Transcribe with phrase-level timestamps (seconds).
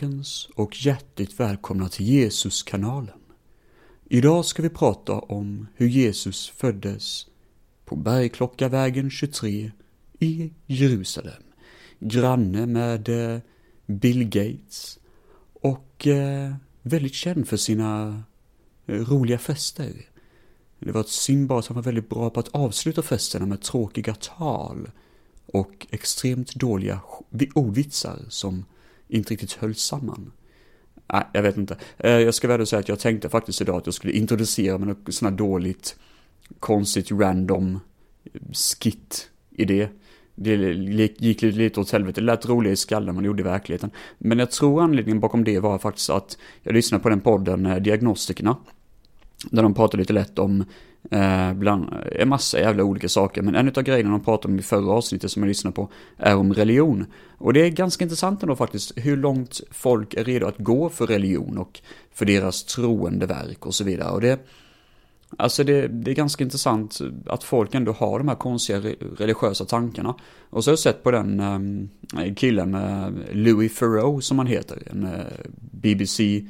[0.00, 3.18] Goddagens och hjärtligt välkomna till Jesuskanalen.
[4.04, 7.26] Idag ska vi prata om hur Jesus föddes
[7.84, 9.72] på Bergklockavägen 23
[10.18, 11.42] i Jerusalem.
[11.98, 13.40] Granne med eh,
[13.86, 14.98] Bill Gates
[15.52, 18.22] och eh, väldigt känd för sina
[18.86, 19.92] eh, roliga fester.
[20.78, 21.08] Det var ett
[21.58, 24.90] att han var väldigt bra på att avsluta festerna med tråkiga tal
[25.46, 27.00] och extremt dåliga
[27.54, 28.64] ordvitsar som
[29.10, 30.32] inte riktigt höll samman.
[31.12, 31.76] Nej, jag vet inte.
[31.98, 34.88] Eh, jag ska väl säga att jag tänkte faktiskt idag att jag skulle introducera med
[34.88, 35.96] något sånt här dåligt,
[36.58, 37.80] konstigt, random
[38.52, 39.88] skit-idé.
[40.34, 40.56] Det
[41.18, 43.90] gick lite åt helvete, det lät roligare i skallen man gjorde i verkligheten.
[44.18, 47.76] Men jag tror anledningen bakom det var faktiskt att jag lyssnade på den podden eh,
[47.76, 48.56] Diagnostikerna.
[49.50, 50.64] Där de pratade lite lätt om
[51.10, 53.42] Eh, bland en massa jävla olika saker.
[53.42, 56.36] Men en av grejerna de pratade om i förra avsnittet som jag lyssnade på är
[56.36, 57.06] om religion.
[57.38, 61.06] Och det är ganska intressant ändå faktiskt hur långt folk är redo att gå för
[61.06, 61.80] religion och
[62.12, 64.10] för deras troendeverk och så vidare.
[64.10, 64.46] Och det,
[65.36, 68.78] alltså det, det är ganska intressant att folk ändå har de här konstiga
[69.18, 70.14] religiösa tankarna.
[70.50, 74.82] Och så har jag sett på den eh, killen, eh, Louis Farrow som han heter,
[74.90, 75.20] en eh,
[75.72, 76.46] BBC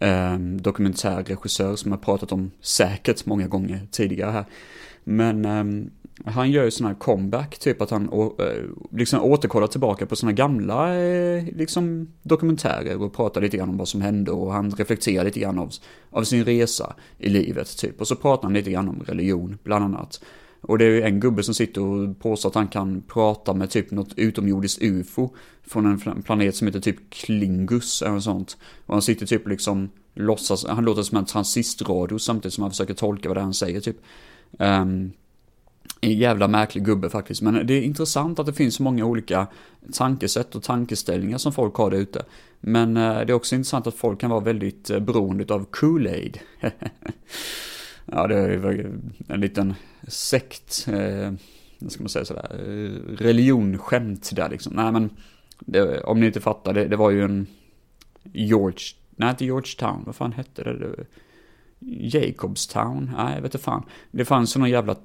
[0.00, 4.44] eh, dokumentärregissör som jag pratat om säkert många gånger tidigare här.
[5.04, 5.90] Men eh,
[6.24, 10.16] han gör ju sådana här comeback, typ att han å, eh, liksom återkollar tillbaka på
[10.16, 14.70] sina gamla eh, liksom dokumentärer och pratar lite grann om vad som hände och han
[14.70, 15.70] reflekterar lite grann av,
[16.10, 18.00] av sin resa i livet typ.
[18.00, 20.20] Och så pratar han lite grann om religion, bland annat.
[20.60, 23.70] Och det är ju en gubbe som sitter och påstår att han kan prata med
[23.70, 25.30] typ något utomjordiskt ufo
[25.66, 28.56] från en planet som heter typ Klingus eller något sånt.
[28.86, 32.94] Och han sitter typ liksom låtsas, han låter som en transistorradio samtidigt som han försöker
[32.94, 33.96] tolka vad det är han säger typ.
[34.58, 35.12] Um,
[36.00, 39.46] en jävla märklig gubbe faktiskt, men det är intressant att det finns så många olika
[39.92, 42.24] tankesätt och tankeställningar som folk har där ute.
[42.60, 46.38] Men uh, det är också intressant att folk kan vara väldigt uh, beroende av Kool-Aid.
[48.12, 48.90] ja, det är
[49.28, 49.74] en liten
[50.08, 51.32] sekt, eh,
[51.88, 54.72] ska man säga sådär, eh, religionsskämt där liksom.
[54.76, 55.10] Nej men,
[55.60, 57.46] det, om ni inte fattar, det, det var ju en
[58.32, 58.78] George,
[59.18, 61.06] nej inte Georgetown, vad fan hette det?
[61.80, 63.12] Jacobstown?
[63.16, 63.82] Nej, jag vet inte fan.
[64.10, 64.96] Det fanns någon jävla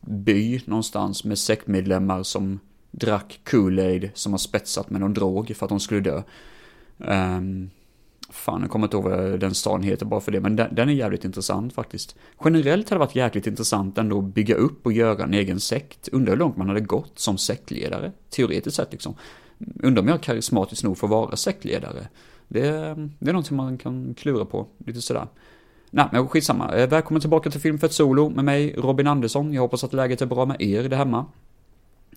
[0.00, 2.60] by någonstans med sektmedlemmar som
[2.90, 6.22] drack Kool-Aid som har spetsat med någon drog för att de skulle dö.
[6.98, 7.70] Um,
[8.30, 10.88] fan, jag kommer inte ihåg vad den staden heter bara för det, men den, den,
[10.88, 12.16] är jävligt intressant faktiskt.
[12.44, 16.08] Generellt hade det varit jäkligt intressant ändå att bygga upp och göra en egen sekt.
[16.08, 19.14] Undrar hur långt man hade gått som sektledare, teoretiskt sett liksom.
[19.82, 22.08] Undrar om jag karismatiskt nog får vara sektledare.
[22.52, 22.60] Det,
[23.18, 25.26] det är någonting man kan klura på, lite sådär.
[25.90, 26.76] Nej, men skitsamma.
[26.76, 29.52] Eh, välkommen tillbaka till Film för ett Solo med mig, Robin Andersson.
[29.52, 31.26] Jag hoppas att läget är bra med er där hemma.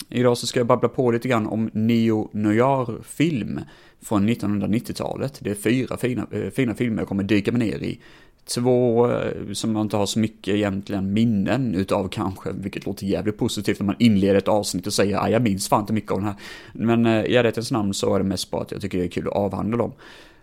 [0.10, 3.60] Idag så ska jag babbla på lite grann om Neo Noir-film
[4.02, 5.40] från 1990-talet.
[5.42, 8.00] Det är fyra fina, eh, fina filmer jag kommer dyka mig ner i.
[8.46, 13.38] Två eh, som man inte har så mycket egentligen minnen utav kanske, vilket låter jävligt
[13.38, 16.18] positivt när man inleder ett avsnitt och säger att jag minns fan inte mycket av
[16.18, 16.36] den här.
[16.74, 19.10] Men eh, i ärlighetens namn så är det mest bara att jag tycker det är
[19.10, 19.92] kul att avhandla dem.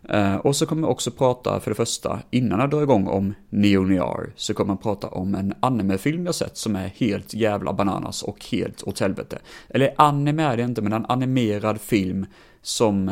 [0.08, 3.34] Eh, och så kommer jag också prata, för det första, innan jag drar igång om
[3.48, 7.72] Neo Noir, så kommer jag prata om en animefilm jag sett som är helt jävla
[7.72, 9.38] bananas och helt åt helvete.
[9.68, 12.26] Eller anime är det inte, men en animerad film
[12.62, 13.10] som,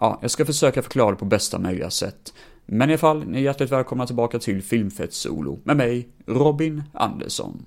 [0.00, 2.32] ja, jag ska försöka förklara det på bästa möjliga sätt.
[2.66, 6.82] Men i alla fall, ni är hjärtligt välkomna tillbaka till Filmfett Solo med mig, Robin
[6.92, 7.66] Andersson.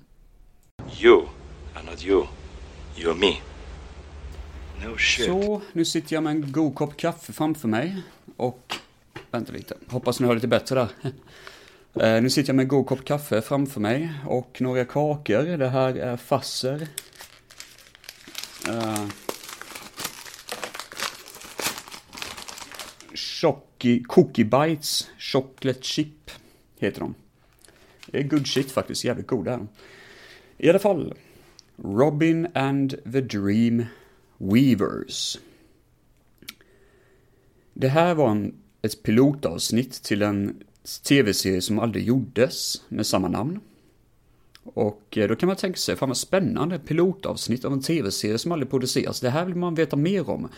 [1.02, 1.22] You
[1.74, 2.24] are not you,
[2.96, 3.34] you're me.
[4.86, 5.26] No shit.
[5.26, 8.02] Så, nu sitter jag med en god kopp kaffe framför mig.
[8.36, 8.74] Och,
[9.30, 10.88] vänta lite, hoppas ni hör lite bättre där.
[12.16, 15.56] Uh, nu sitter jag med en god kopp kaffe framför mig och några kakor.
[15.56, 16.88] Det här är fasser.
[18.68, 19.06] Uh,
[23.80, 26.30] Cookie, Cookie Bites Chocolate Chip
[26.78, 27.14] heter de.
[28.06, 29.66] Det är good shit faktiskt, jävligt goda.
[30.58, 31.14] I alla fall,
[31.76, 33.84] Robin and the Dream
[34.38, 35.38] Weavers.
[37.74, 40.62] Det här var en, ett pilotavsnitt till en
[41.08, 43.60] tv-serie som aldrig gjordes med samma namn.
[44.64, 48.52] Och eh, då kan man tänka sig, fan vad spännande, pilotavsnitt av en tv-serie som
[48.52, 49.20] aldrig produceras.
[49.20, 50.48] Det här vill man veta mer om.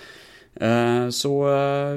[0.54, 1.96] Eh, så eh,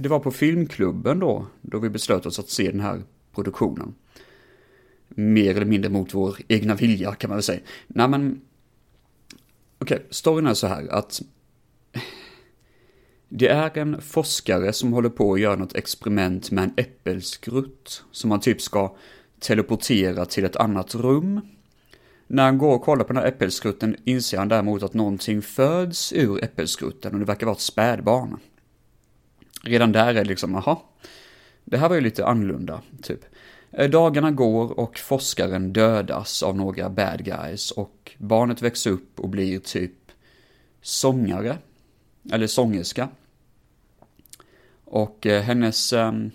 [0.00, 3.02] det var på filmklubben då, då vi beslöt oss att se den här
[3.34, 3.94] produktionen.
[5.08, 7.60] Mer eller mindre mot vår egna vilja kan man väl säga.
[7.86, 8.40] Nej men
[9.78, 11.22] Okej, okay, storyn är så här att
[13.28, 18.28] det är en forskare som håller på att göra något experiment med en äppelskrutt som
[18.28, 18.96] man typ ska
[19.40, 21.40] teleportera till ett annat rum.
[22.26, 26.12] När han går och kollar på den här äppelskrutten inser han däremot att någonting föds
[26.12, 28.36] ur äppelskrutten och det verkar vara ett spädbarn.
[29.62, 30.82] redan där är det liksom, aha,
[31.64, 33.24] det här var ju lite annorlunda, typ.
[33.70, 39.28] Eh, dagarna går och forskaren dödas av några bad guys och barnet växer upp och
[39.28, 39.92] blir typ
[40.82, 41.58] sångare,
[42.32, 43.08] eller sångerska.
[44.84, 46.30] Och eh, hennes, ehm,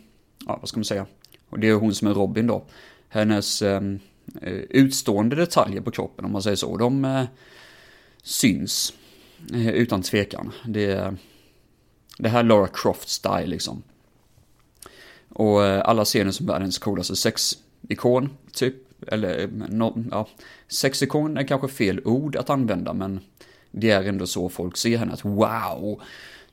[0.47, 1.05] ja vad ska man säga,
[1.49, 2.65] och det är hon som är Robin då,
[3.09, 3.99] hennes ehm,
[4.41, 7.23] Eh, utstående detaljer på kroppen om man säger så, de eh,
[8.23, 8.93] syns
[9.53, 10.51] eh, utan tvekan.
[10.65, 11.15] Det,
[12.17, 13.83] det här är Laura Croft-style liksom.
[15.29, 18.75] Och alla ser henne som världens coolaste sexikon, typ.
[19.07, 20.27] Eller, no, ja,
[20.67, 23.19] sexikon är kanske fel ord att använda, men
[23.71, 26.01] det är ändå så folk ser henne, att wow!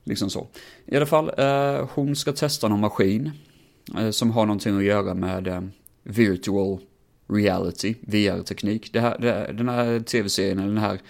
[0.05, 0.47] Liksom så.
[0.87, 3.31] I alla fall, eh, hon ska testa någon maskin
[3.99, 5.63] eh, som har någonting att göra med eh,
[6.03, 6.79] virtual
[7.29, 8.93] reality, VR-teknik.
[8.93, 11.01] Det här, det, den här tv-serien, den här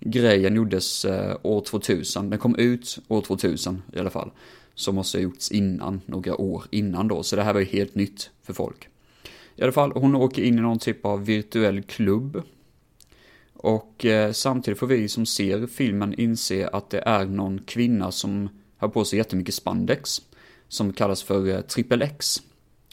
[0.00, 2.30] grejen gjordes eh, år 2000.
[2.30, 4.30] Den kom ut år 2000 i alla fall
[4.74, 7.94] som måste ha gjorts innan, några år innan då, så det här var ju helt
[7.94, 8.88] nytt för folk.
[9.56, 12.42] I alla fall, hon åker in i någon typ av virtuell klubb.
[13.54, 18.48] Och eh, samtidigt får vi som ser filmen inse att det är någon kvinna som
[18.76, 20.22] har på sig jättemycket spandex.
[20.68, 22.42] Som kallas för eh, triple X.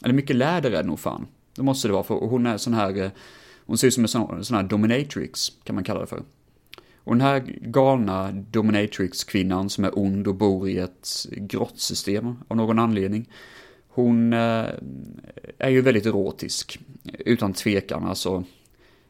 [0.03, 1.27] Eller mycket läder är det nog fan.
[1.56, 3.12] Det måste det vara, för hon är sån här, eh,
[3.65, 6.24] hon ser ut som en sån, sån här dominatrix, kan man kalla det för.
[7.03, 12.80] Och den här galna dominatrix-kvinnan som är ond och bor i ett grottsystem av någon
[12.80, 13.30] anledning.
[13.88, 14.65] Hon eh,
[15.57, 18.04] är ju väldigt erotisk, utan tvekan.
[18.04, 18.44] Alltså,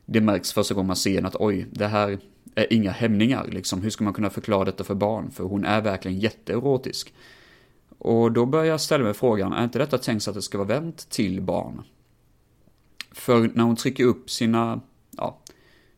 [0.05, 2.19] det märks första gången man ser henne att oj, det här
[2.55, 3.47] är inga hämningar.
[3.51, 3.81] Liksom.
[3.81, 5.31] Hur ska man kunna förklara detta för barn?
[5.31, 7.13] För hon är verkligen jätteerotisk.
[7.97, 10.57] Och då börjar jag ställa mig frågan, är inte detta tänkt så att det ska
[10.57, 11.83] vara vänt till barn?
[13.11, 14.81] För när hon trycker upp sina,
[15.17, 15.39] ja,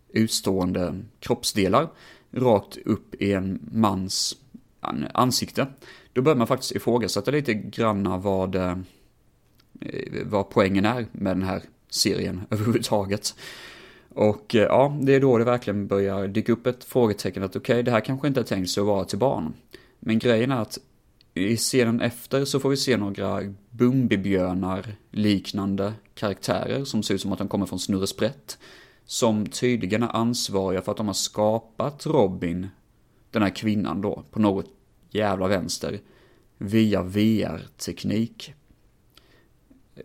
[0.09, 1.89] utstående kroppsdelar
[2.31, 4.35] rakt upp i en mans
[5.13, 5.67] ansikte.
[6.13, 8.77] Då börjar man faktiskt ifrågasätta lite granna vad, eh,
[10.25, 13.35] vad poängen är med den här serien överhuvudtaget.
[14.09, 17.73] Och eh, ja, det är då det verkligen börjar dyka upp ett frågetecken att okej,
[17.73, 19.53] okay, det här kanske inte är tänkt så att vara till barn.
[19.99, 20.79] Men grejen är att
[21.33, 27.31] i scenen efter så får vi se några Bumbibjörnar liknande karaktärer som ser ut som
[27.31, 28.57] att de kommer från Snurre Sprätt
[29.05, 32.67] som tydligen är ansvariga för att de har skapat Robin,
[33.31, 34.65] den här kvinnan då, på något
[35.09, 35.99] jävla vänster,
[36.57, 38.53] via VR-teknik.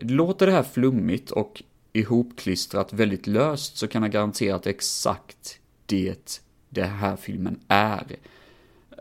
[0.01, 4.73] Låter det här flummigt och ihopklistrat väldigt löst så kan jag garantera att det är
[4.73, 8.15] exakt det det här filmen är.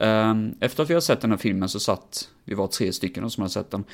[0.00, 3.30] Ehm, efter att vi har sett den här filmen så satt, vi var tre stycken
[3.30, 3.84] som hade sett den,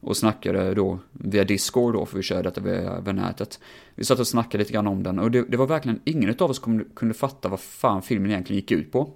[0.00, 3.60] och snackade då via Discord då, för vi körde detta via, via nätet.
[3.94, 6.50] Vi satt och snackade lite grann om den och det, det var verkligen ingen av
[6.50, 9.12] oss kunde, kunde fatta vad fan filmen egentligen gick ut på.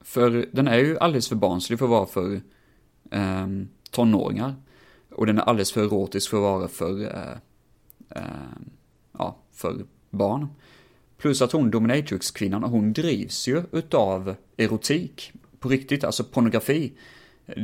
[0.00, 2.40] För den är ju alldeles för barnslig för att vara för
[3.10, 3.46] eh,
[3.90, 4.54] tonåringar.
[5.10, 7.36] Och den är alldeles för erotisk för att vara för, eh,
[8.10, 8.22] eh,
[9.12, 10.48] ja, för barn.
[11.18, 15.32] Plus att hon, dominatrix-kvinnan, hon drivs ju utav erotik.
[15.58, 16.92] På riktigt, alltså pornografi.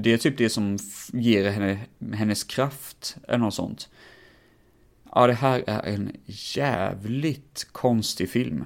[0.02, 0.78] Det är typ det som
[1.12, 1.78] ger henne
[2.12, 3.88] hennes kraft, eller något sånt.
[5.14, 8.64] Ja, det här är en jävligt konstig film.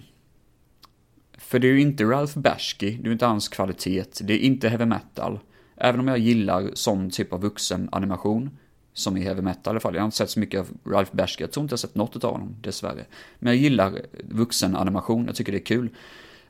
[1.38, 4.38] För det är ju inte Ralph Bashki, det är ju inte hans kvalitet, det är
[4.38, 5.38] inte heavy metal.
[5.76, 8.58] Även om jag gillar sån typ av vuxenanimation,
[8.96, 9.94] som i heavy metal i alla fall.
[9.94, 11.42] Jag har inte sett så mycket av Ralph Bashke.
[11.42, 13.04] jag tror inte jag har sett något av honom, dessvärre.
[13.38, 15.88] Men jag gillar vuxenanimation, jag tycker det är kul.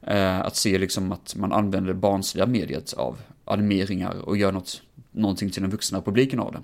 [0.00, 4.82] Eh, att se liksom att man använder det barnsliga mediet av animeringar och gör något,
[5.10, 6.62] någonting till den vuxna publiken av det.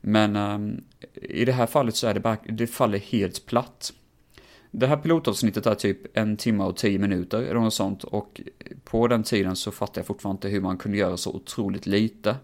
[0.00, 0.84] Men um,
[1.14, 3.92] i det här fallet så är det bara, det faller helt platt.
[4.70, 8.40] Det här pilotavsnittet är typ en timme och tio minuter eller något sånt och
[8.84, 12.36] på den tiden så fattar jag fortfarande inte hur man kunde göra så otroligt lite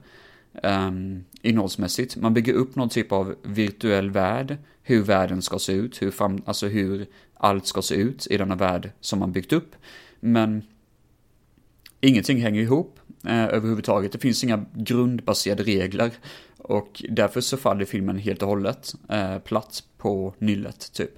[0.62, 2.16] um, innehållsmässigt.
[2.16, 6.42] Man bygger upp någon typ av virtuell värld, hur världen ska se ut, hur, fram,
[6.46, 9.76] alltså hur allt ska se ut i denna värld som man byggt upp.
[10.20, 10.62] Men
[12.00, 14.12] ingenting hänger ihop eh, överhuvudtaget.
[14.12, 16.10] Det finns inga grundbaserade regler.
[16.58, 21.10] Och därför så faller filmen helt och hållet eh, platt på nyllet, typ.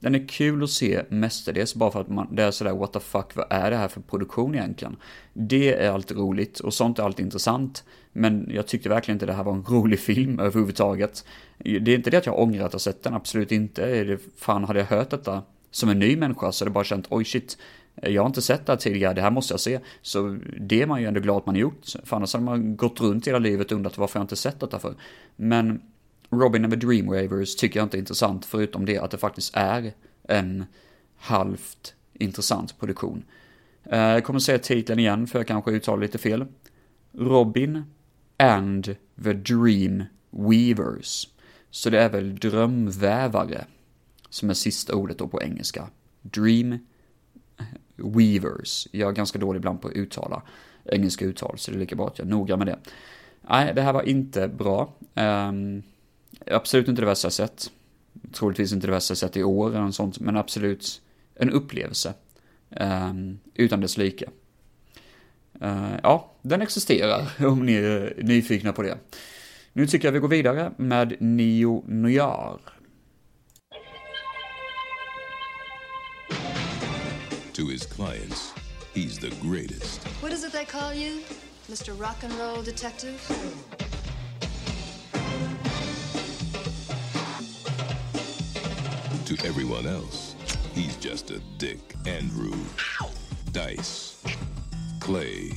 [0.00, 3.00] Den är kul att se mestadels bara för att man, det är sådär what the
[3.00, 4.96] fuck, vad är det här för produktion egentligen?
[5.32, 7.84] Det är alltid roligt och sånt är alltid intressant.
[8.12, 11.24] Men jag tyckte verkligen inte det här var en rolig film överhuvudtaget.
[11.58, 14.18] Det är inte det att jag ångrar att jag sett den, absolut inte.
[14.36, 17.24] Fan, hade jag hört detta som en ny människa så hade jag bara känt, oj
[17.24, 17.58] shit,
[18.02, 19.80] jag har inte sett det här tidigare, det här måste jag se.
[20.02, 21.86] Så det är man ju ändå glad att man har gjort.
[22.04, 24.78] För annars hade man gått runt hela livet och undrat varför jag inte sett detta
[24.78, 24.94] för.
[25.36, 25.82] Men
[26.30, 29.92] Robin and the Dreamwavers tycker jag inte är intressant, förutom det att det faktiskt är
[30.22, 30.64] en
[31.16, 33.24] halvt intressant produktion.
[33.84, 36.46] Eh, jag kommer säga titeln igen, för jag kanske uttalar lite fel.
[37.12, 37.84] Robin
[38.36, 41.28] and the Dream Weavers.
[41.70, 43.64] Så det är väl drömvävare
[44.28, 45.88] som är sista ordet då på engelska.
[46.22, 46.78] Dream
[47.96, 48.88] Weavers.
[48.90, 50.42] Jag är ganska dålig ibland på att uttala
[50.84, 52.78] engelska uttal, så det är lika bra att jag är noga med det.
[53.40, 54.92] Nej, det här var inte bra.
[55.14, 55.82] Um,
[56.46, 57.70] absolut inte det värsta jag sett.
[58.32, 61.02] Troligtvis inte det värsta jag sett i år eller något sånt, men absolut
[61.34, 62.14] en upplevelse.
[62.80, 64.24] Um, utan dess like.
[65.62, 68.98] Uh, ja, den existerar om ni är nyfikna på det.
[69.72, 72.58] Nu tycker jag vi går vidare med Neo Noir.
[77.52, 78.52] To his clients,
[78.94, 80.04] he's the greatest.
[80.22, 81.22] What is it they call you?
[81.68, 81.92] Mr.
[81.92, 83.18] Rock and Roll Detective?
[89.40, 90.34] To everyone else,
[90.74, 92.52] he's just a Dick Andrew.
[93.52, 94.22] Dice.
[95.00, 95.52] Clay.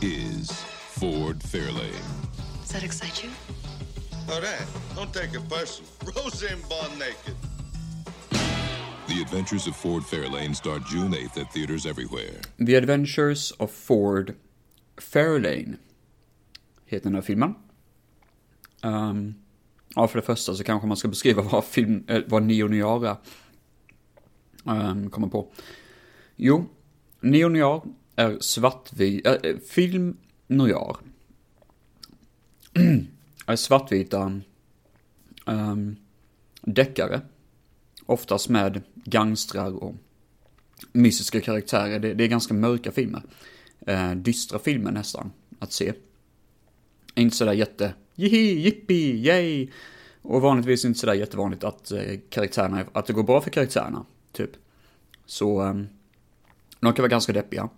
[0.00, 1.90] Is Ford Fairlane.
[2.60, 3.30] Does that excite you?
[4.28, 4.64] Oh, that.
[4.94, 5.90] Don't take it personal.
[6.04, 7.34] Rose ain't born naked.
[9.08, 12.40] The Adventures of Ford Fairlane start June 8th at theaters everywhere.
[12.58, 14.36] The Adventures of Ford
[14.96, 15.78] Fairlane
[16.86, 17.54] heter den här filmen.
[18.82, 19.34] Um,
[19.94, 23.16] ja, för det första så kanske man ska beskriva vad, film, äh, vad Neo Noir
[24.64, 25.52] um, ehm, kommer på.
[26.36, 26.64] Jo,
[27.20, 27.82] Neo Noir
[28.16, 30.16] är svartvit, äh, film
[30.46, 30.96] noir.
[33.46, 34.40] är svartvita
[35.46, 35.96] um,
[36.62, 37.20] deckare.
[38.06, 39.94] Oftast med gangstrar och
[40.92, 41.98] mystiska karaktärer.
[41.98, 43.22] Det, det är ganska mörka filmer.
[43.86, 45.92] Eh, dystra filmer nästan, att se.
[47.14, 49.68] Inte sådär jätte, jihi, jippi, yay.
[50.22, 54.50] Och vanligtvis inte sådär jättevanligt att eh, karaktärerna, att det går bra för karaktärerna, typ.
[55.26, 55.88] Så, ehm,
[56.80, 57.68] de kan vara ganska deppiga.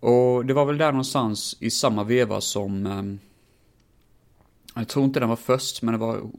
[0.00, 3.18] Och det var väl där någonstans i samma veva som, ehm,
[4.74, 6.30] jag tror inte den var först, men det var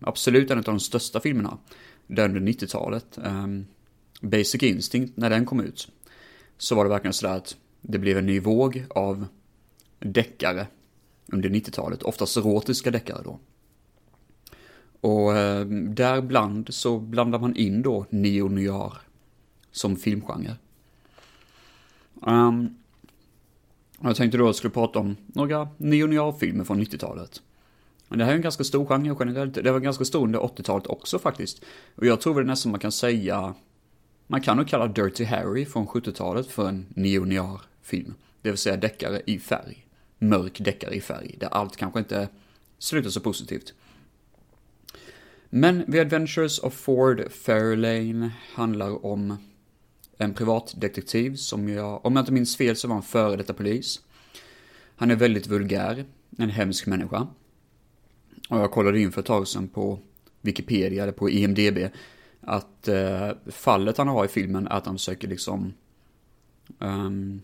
[0.00, 1.58] absolut en av de största filmerna.
[2.06, 3.18] Den under 90-talet.
[3.18, 3.66] Um, ehm,
[4.20, 5.88] Basic Instinct, när den kom ut.
[6.58, 9.26] Så var det verkligen sådär att det blev en ny våg av
[9.98, 10.66] deckare
[11.26, 12.02] under 90-talet.
[12.02, 13.38] Oftast erotiska deckare då.
[15.00, 18.92] Och eh, däribland så blandar man in då neo-noir
[19.70, 20.56] som filmgenre.
[22.26, 22.76] Um,
[24.00, 27.42] jag tänkte då att jag skulle prata om några neo-noir-filmer från 90-talet.
[28.08, 29.54] Men det här är en ganska stor genre generellt.
[29.54, 31.64] Det var ganska stor under 80-talet också faktiskt.
[31.94, 33.54] Och jag tror väl nästan man kan säga,
[34.26, 38.14] man kan nog kalla Dirty Harry från 70-talet för en neo film.
[38.42, 39.81] Det vill säga deckare i färg.
[40.22, 42.28] Mörk deckare i färg, där allt kanske inte
[42.78, 43.74] slutar så positivt.
[45.50, 49.36] Men The Adventures of Ford Fairlane handlar om
[50.18, 54.00] en privatdetektiv som jag, om jag inte minns fel så var han före detta polis.
[54.96, 56.04] Han är väldigt vulgär,
[56.38, 57.26] en hemsk människa.
[58.48, 59.98] Och jag kollade in för ett tag sedan på
[60.40, 61.78] Wikipedia eller på IMDB
[62.40, 65.72] att eh, fallet han har i filmen är att han försöker liksom
[66.78, 67.42] um,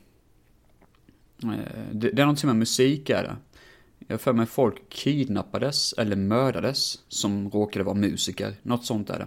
[1.43, 1.49] Eh,
[1.93, 3.37] det, det, är någonting med musik är det.
[4.07, 8.55] Jag för mig folk kidnappades eller mördades som råkade vara musiker.
[8.63, 9.27] Något sånt är det.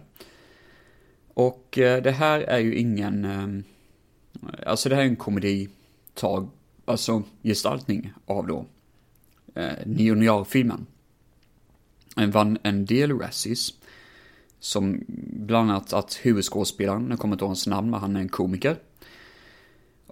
[1.34, 3.48] Och eh, det här är ju ingen, eh,
[4.68, 6.50] alltså det här är en komeditag,
[6.86, 8.66] alltså gestaltning av då
[9.56, 9.74] eh,
[12.16, 13.74] Den vann en del Razzies.
[14.60, 15.04] Som
[15.34, 18.78] bland annat att huvudskådespelaren, jag kommer inte ihåg hans namn, men han är en komiker.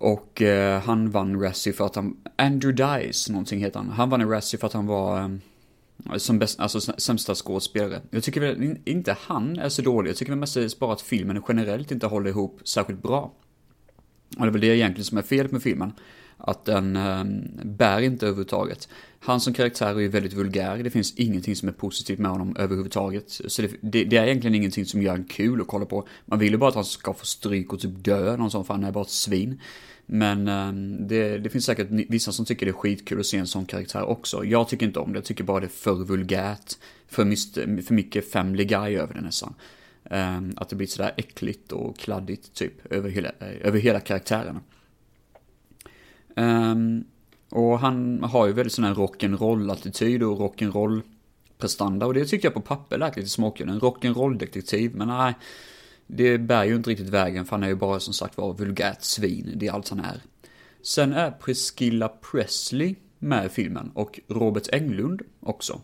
[0.01, 3.89] Och eh, han vann Razzie för att han, Andrew Dice, någonting heter han.
[3.89, 8.01] Han vann en Razzie för att han var eh, som bäst, alltså sämsta skådespelare.
[8.09, 11.43] Jag tycker väl inte han är så dålig, jag tycker väl mest bara att filmen
[11.47, 13.33] generellt inte håller ihop särskilt bra.
[14.37, 15.93] Och det är väl det egentligen som är felet med filmen.
[16.41, 17.23] Att den eh,
[17.65, 18.89] bär inte överhuvudtaget.
[19.19, 22.55] Han som karaktär är ju väldigt vulgär, det finns ingenting som är positivt med honom
[22.59, 23.29] överhuvudtaget.
[23.29, 26.07] Så det, det, det är egentligen ingenting som gör en kul att kolla på.
[26.25, 28.73] Man vill ju bara att han ska få stryk och typ dö, någon sån, för
[28.73, 29.61] han är bara ett svin.
[30.05, 30.73] Men eh,
[31.07, 34.03] det, det, finns säkert vissa som tycker det är skitkul att se en sån karaktär
[34.03, 34.45] också.
[34.45, 36.73] Jag tycker inte om det, jag tycker bara det är för vulgärt.
[37.07, 39.53] För, mycket, för mycket Family Guy över det nästan.
[40.03, 44.61] Eh, att det blir sådär äckligt och kladdigt typ över hela, över hela karaktärerna.
[46.35, 47.03] Um,
[47.49, 51.01] och han har ju väldigt sån här rock'n'roll-attityd och rock'n'roll
[51.57, 53.69] prestanda och det tycker jag på papper lät lite småkul.
[53.69, 55.33] En rock'n'roll-detektiv, men nej.
[56.07, 59.01] Det bär ju inte riktigt vägen för han är ju bara som sagt var vulgärt
[59.01, 59.53] svin.
[59.55, 60.21] Det är allt han är.
[60.81, 65.81] Sen är Priscilla Presley med i filmen och Robert Englund också.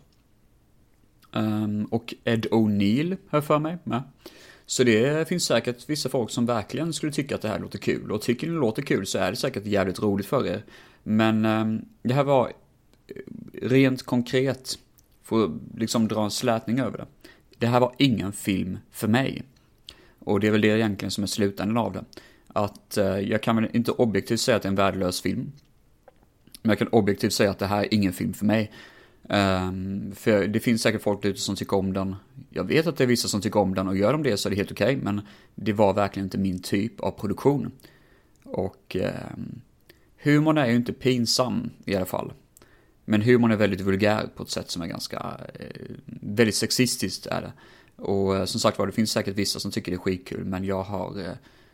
[1.32, 4.02] Um, och Ed O'Neill, hör för mig, med.
[4.66, 8.12] Så det finns säkert vissa folk som verkligen skulle tycka att det här låter kul.
[8.12, 10.64] Och tycker ni det låter kul så är det säkert jävligt roligt för er.
[11.02, 12.52] Men eh, det här var
[13.06, 13.14] eh,
[13.62, 14.78] rent konkret,
[15.22, 17.06] för att liksom dra en slätning över det.
[17.58, 19.42] Det här var ingen film för mig.
[20.18, 22.04] Och det är väl det egentligen som är slutändan av det.
[22.46, 25.52] Att eh, jag kan väl inte objektivt säga att det är en värdelös film.
[26.62, 28.72] Men jag kan objektivt säga att det här är ingen film för mig.
[29.28, 32.16] Um, för det finns säkert folk ute som tycker om den.
[32.50, 34.48] Jag vet att det är vissa som tycker om den och gör de det så
[34.48, 34.86] är det helt okej.
[34.86, 35.20] Okay, men
[35.54, 37.72] det var verkligen inte min typ av produktion.
[38.44, 38.96] Och
[39.34, 39.60] um,
[40.22, 42.32] humorn är ju inte pinsam i alla fall.
[43.04, 47.40] Men humorn är väldigt vulgär på ett sätt som är ganska, uh, väldigt sexistiskt är
[47.40, 47.52] det.
[48.02, 50.64] Och uh, som sagt var, det finns säkert vissa som tycker det är skitkul, men
[50.64, 51.30] jag har, uh,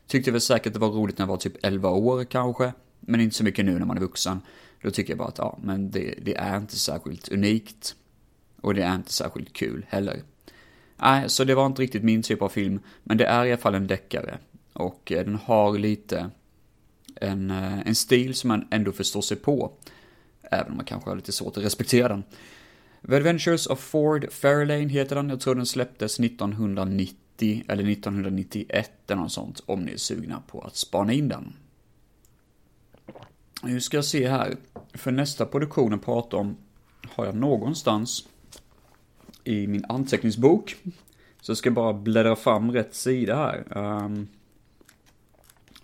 [0.07, 2.73] tyckte väl säkert det var roligt när jag var typ 11 år kanske.
[3.01, 4.41] Men inte så mycket nu när man är vuxen.
[4.83, 7.97] Då tycker jag bara att ja, men det, det är inte särskilt unikt.
[8.61, 10.23] Och det är inte särskilt kul heller.
[10.97, 12.81] Nej, så det var inte riktigt min typ av film.
[13.03, 14.39] Men det är i alla fall en deckare.
[14.73, 16.31] Och eh, den har lite
[17.15, 19.73] en, eh, en stil som man ändå förstår sig på.
[20.43, 22.23] Även om man kanske har lite svårt att respektera den.
[23.09, 25.29] The Adventures of Ford Fairlane heter den.
[25.29, 29.61] Jag tror den släpptes 1990 eller 1991 eller något sånt.
[29.67, 31.53] Om ni är sugna på att spana in den.
[33.65, 34.57] Nu ska jag se här.
[34.95, 36.57] För nästa produktion att prata om
[37.09, 38.29] har jag någonstans
[39.45, 40.77] i min anteckningsbok.
[41.41, 43.65] Så jag ska bara bläddra fram rätt sida här.
[43.79, 44.29] Um,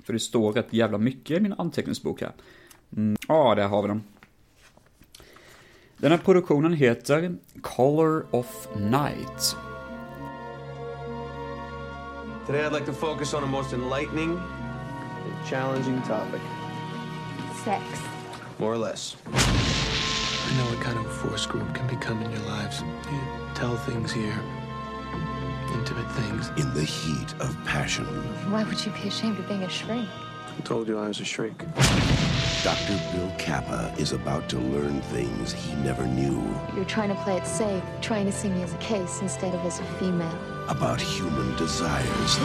[0.03, 2.33] för det står rätt jävla mycket i min anteckningsbok här.
[2.97, 4.03] Mm, ja, mm, ah, där har vi den.
[5.97, 9.57] Den här produktionen heter Color of Night.
[12.47, 16.58] Today I'd like to focus on a most enlightening and challenging topic.
[17.69, 17.85] Sex.
[18.59, 19.15] More or less.
[19.27, 22.83] I know what kind of a force group can become in your lives.
[23.13, 23.21] You
[23.55, 24.41] tell things here,
[25.75, 26.49] intimate things.
[26.57, 28.07] In the heat of passion.
[28.51, 30.09] Why would you be ashamed of being a shrink?
[30.57, 31.59] Who told you I was a shrink?
[32.65, 32.99] Dr.
[33.13, 36.43] Bill Kappa is about to learn things he never knew.
[36.75, 39.61] You're trying to play it safe, trying to see me as a case instead of
[39.67, 40.39] as a female.
[40.71, 42.39] About human desires.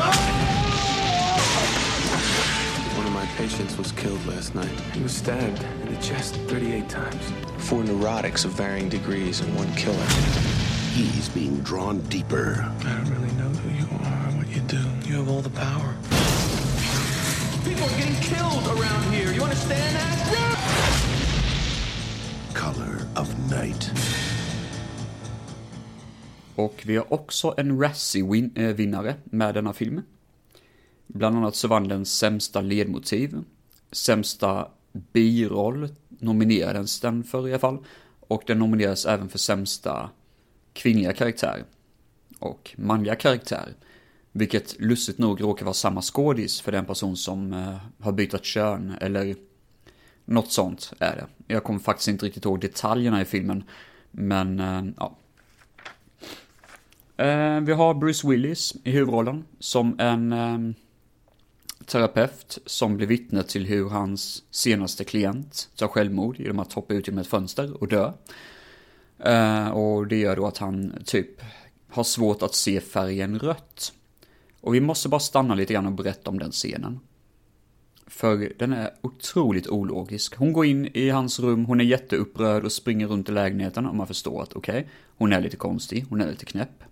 [3.34, 4.80] One of my patients was killed last night.
[4.94, 7.32] He was stabbed in the chest 38 times.
[7.58, 10.06] Four neurotics of varying degrees and one killer.
[10.94, 12.64] He's being drawn deeper.
[12.82, 14.84] I don't really know who you are, or what you do.
[15.10, 15.96] You have all the power.
[17.66, 19.32] People are getting killed around here.
[19.34, 20.14] You understand that?
[22.54, 23.92] Color of Night.
[26.56, 30.02] Och vi har också en Razzie-vinnare eh, med denna film.
[31.14, 33.44] Bland annat så vann den sämsta ledmotiv,
[33.92, 37.78] sämsta biroll nominerades den för i alla fall.
[38.20, 40.10] Och den nominerades även för sämsta
[40.74, 41.64] kvinnliga karaktär
[42.40, 43.74] och manliga karaktär.
[44.32, 48.96] Vilket lustigt nog råkar vara samma skådis för den person som eh, har bytt kön
[49.02, 49.36] eller
[50.26, 51.54] något sånt är det.
[51.54, 53.64] Jag kommer faktiskt inte riktigt ihåg detaljerna i filmen.
[54.12, 55.18] Men, eh, ja.
[57.18, 60.58] Eh, vi har Bruce Willis i huvudrollen som en eh,
[61.86, 67.08] terapeut som blir vittne till hur hans senaste klient tar självmord genom att hoppa ut
[67.08, 68.12] genom ett fönster och dö.
[69.28, 71.42] Uh, och det gör då att han typ
[71.90, 73.94] har svårt att se färgen rött.
[74.62, 77.00] Och vi måste bara stanna lite grann och berätta om den scenen.
[78.08, 80.36] För den är otroligt ologisk.
[80.36, 83.96] Hon går in i hans rum, hon är jätteupprörd och springer runt i lägenheten och
[83.96, 86.84] man förstår att okej, okay, hon är lite konstig, hon är lite knäpp.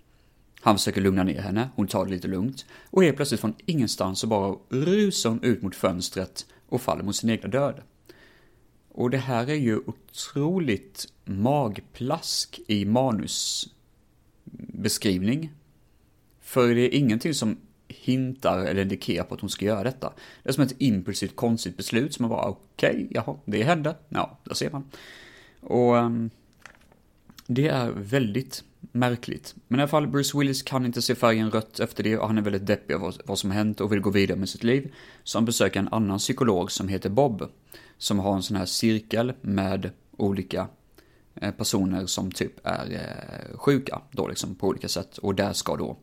[0.61, 2.65] Han försöker lugna ner henne, hon tar det lite lugnt.
[2.89, 7.15] Och helt plötsligt från ingenstans så bara rusar hon ut mot fönstret och faller mot
[7.15, 7.81] sin egna död.
[8.89, 15.51] Och det här är ju otroligt magplask i manusbeskrivning.
[16.41, 20.13] För det är ingenting som hintar eller indikerar på att hon ska göra detta.
[20.43, 23.95] Det är som ett impulsivt konstigt beslut som man bara okej, okay, jaha, det hände.
[24.09, 24.83] Ja, där ser man.
[25.61, 26.29] Och um,
[27.47, 29.55] det är väldigt märkligt.
[29.67, 32.37] Men i alla fall, Bruce Willis kan inte se färgen rött efter det och han
[32.37, 34.93] är väldigt deppig av vad som har hänt och vill gå vidare med sitt liv.
[35.23, 37.49] Så han besöker en annan psykolog som heter Bob.
[37.97, 40.67] Som har en sån här cirkel med olika
[41.35, 45.17] eh, personer som typ är eh, sjuka då liksom på olika sätt.
[45.17, 45.97] Och där ska då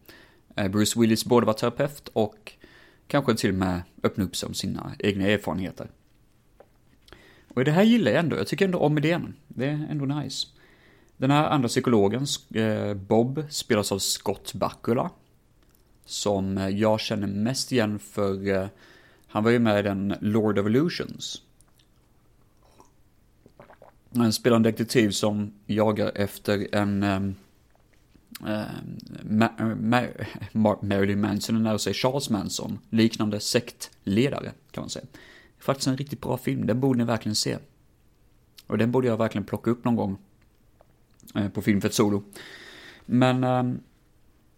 [0.57, 2.53] eh, Bruce Willis både vara terapeut och
[3.07, 5.91] kanske till och med öppna upp sig om sina egna erfarenheter.
[7.55, 9.35] Och det här gillar jag ändå, jag tycker ändå om idén.
[9.49, 10.47] Det är ändå nice.
[11.19, 15.11] Den här andra psykologen, eh, Bob, spelas av Scott Bakula.
[16.05, 18.67] Som jag känner mest igen för, eh,
[19.27, 21.43] han var ju med i den Lord of Illusions.
[24.15, 27.21] Han spelar en detektiv som jagar efter en äh,
[29.23, 30.03] Ma Ma
[30.53, 35.07] Ma Marilyn Manson eller nära Charles Manson, liknande sektledare kan man säga.
[35.13, 35.19] Det
[35.61, 37.59] är faktiskt en riktigt bra film, den borde ni verkligen se.
[38.67, 40.19] Och den borde jag verkligen plocka upp någon gång
[41.35, 42.25] Eh, på film för ett solo.
[43.07, 43.63] Men eh,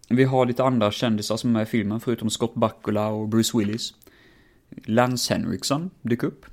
[0.09, 3.57] vi har lite andra kändisar som är med i filmen, förutom Scott Bakula och Bruce
[3.57, 3.93] Willis.
[4.85, 6.45] Lance Henriksen dyker upp.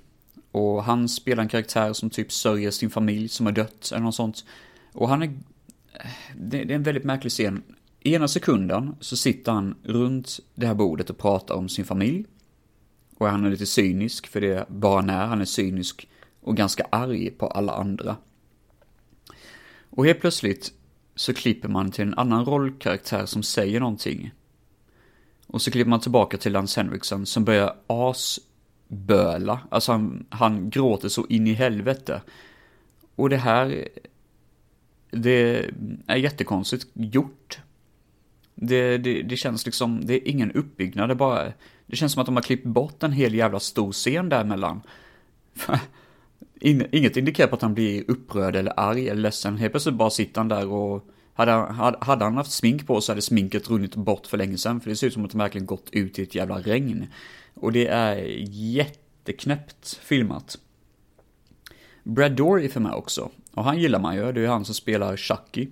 [0.51, 4.15] Och han spelar en karaktär som typ sörjer sin familj som har dött, eller något
[4.15, 4.45] sånt.
[4.93, 5.39] Och han är...
[6.37, 7.63] Det, är en väldigt märklig scen.
[8.01, 12.25] I Ena sekunden så sitter han runt det här bordet och pratar om sin familj.
[13.19, 15.27] Och han är lite cynisk, för det är bara när.
[15.27, 16.09] Han är cynisk
[16.41, 18.17] och ganska arg på alla andra.
[19.99, 20.73] Och helt plötsligt
[21.15, 24.31] så klipper man till en annan rollkaraktär som säger någonting.
[25.47, 29.61] Och så klipper man tillbaka till Lance Henriksen som börjar asböla.
[29.71, 32.23] Alltså han, han gråter så in i helvete.
[33.17, 33.89] Och det här,
[35.11, 35.71] det
[36.07, 37.59] är jättekonstigt gjort.
[38.55, 41.53] Det, det, det känns liksom, det är ingen uppbyggnad, det bara,
[41.87, 44.81] det känns som att de har klippt bort en hel jävla stor scen däremellan.
[46.61, 49.57] Inget indikerar på att han blir upprörd eller arg eller ledsen.
[49.57, 53.12] Helt plötsligt bara sitter han där och hade, hade, hade han haft smink på så
[53.12, 54.81] hade sminket runnit bort för länge sedan.
[54.81, 57.07] För det ser ut som att han verkligen gått ut i ett jävla regn.
[57.55, 58.16] Och det är
[58.49, 60.59] jätteknäppt filmat.
[62.05, 63.31] Brad Dory är för mig också.
[63.55, 64.33] Och han gillar man ju.
[64.33, 65.68] Det är han som spelar Chucky.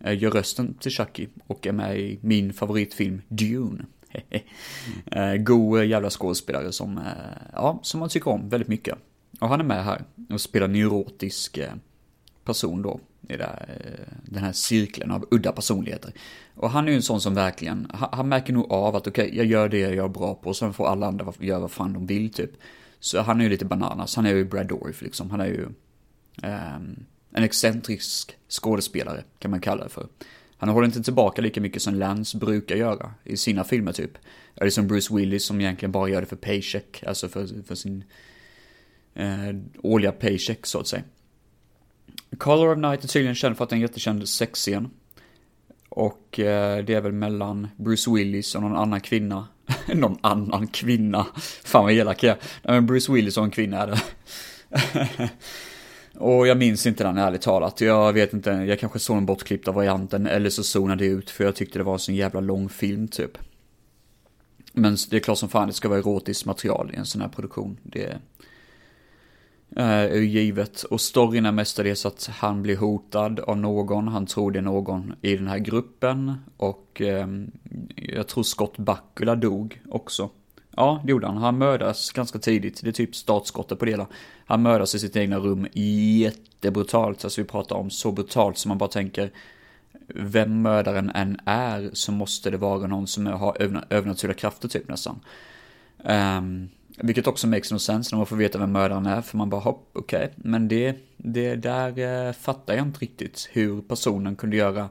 [0.00, 1.26] Eh, gör rösten till Chucky.
[1.46, 3.84] Och är med i min favoritfilm Dune.
[5.06, 7.04] Eh, god jävla skådespelare som, eh,
[7.52, 8.98] ja, som man tycker om väldigt mycket.
[9.38, 11.72] Och han är med här och spelar neurotisk eh,
[12.44, 13.48] person då i eh,
[14.22, 16.12] den här cirkeln av udda personligheter.
[16.54, 19.36] Och han är ju en sån som verkligen, han märker nog av att okej, okay,
[19.36, 21.92] jag gör det jag är bra på och sen får alla andra göra vad fan
[21.92, 22.50] de vill typ.
[23.00, 25.64] Så han är ju lite bananas, han är ju Brad Dourif liksom, han är ju
[26.42, 30.08] um, en excentrisk skådespelare kan man kalla det för.
[30.56, 34.18] Han håller inte tillbaka lika mycket som Lance brukar göra i sina filmer typ.
[34.54, 38.04] Eller som Bruce Willis som egentligen bara gör det för paycheck, alltså för, för sin
[39.18, 41.02] eh, årliga paycheck så att säga.
[42.38, 44.90] Color of Night är tydligen känd för att det är en jättekänd sexscen.
[45.88, 49.48] Och eh, det är väl mellan Bruce Willis och någon annan kvinna.
[49.94, 51.26] någon annan kvinna.
[51.64, 52.38] Fan vad elak jag är.
[52.62, 54.00] Nej men Bruce Willis och en kvinna är det.
[56.18, 57.80] och jag minns inte den ärligt talat.
[57.80, 61.44] Jag vet inte, jag kanske såg den bortklippta varianten eller så zonade jag ut för
[61.44, 63.38] jag tyckte det var en sån jävla lång film typ.
[64.72, 67.28] Men det är klart som fan det ska vara erotiskt material i en sån här
[67.28, 67.78] produktion.
[67.82, 68.18] Det,
[69.78, 70.82] Eh, är givet.
[70.82, 75.14] Och storyn är mestadels att han blir hotad av någon, han tror det är någon
[75.22, 76.34] i den här gruppen.
[76.56, 77.50] Och ehm,
[77.96, 80.30] jag tror Scott Bakula dog också.
[80.76, 81.36] Ja, det gjorde han.
[81.36, 82.80] Han mördas ganska tidigt.
[82.82, 84.06] Det är typ startskottet på det hela.
[84.46, 87.24] Han mördas i sitt egna rum jättebrutalt.
[87.24, 89.30] Alltså vi pratar om så brutalt som man bara tänker
[90.06, 93.56] vem mördaren än är så måste det vara någon som har
[93.90, 95.20] övernaturliga krafter typ nästan.
[96.04, 96.68] Um,
[97.00, 99.60] vilket också makes no sense när man får veta vem mördaren är, för man bara
[99.60, 100.24] hopp, okej.
[100.24, 100.28] Okay.
[100.36, 104.88] Men det, det där eh, fattar jag inte riktigt hur personen kunde göra.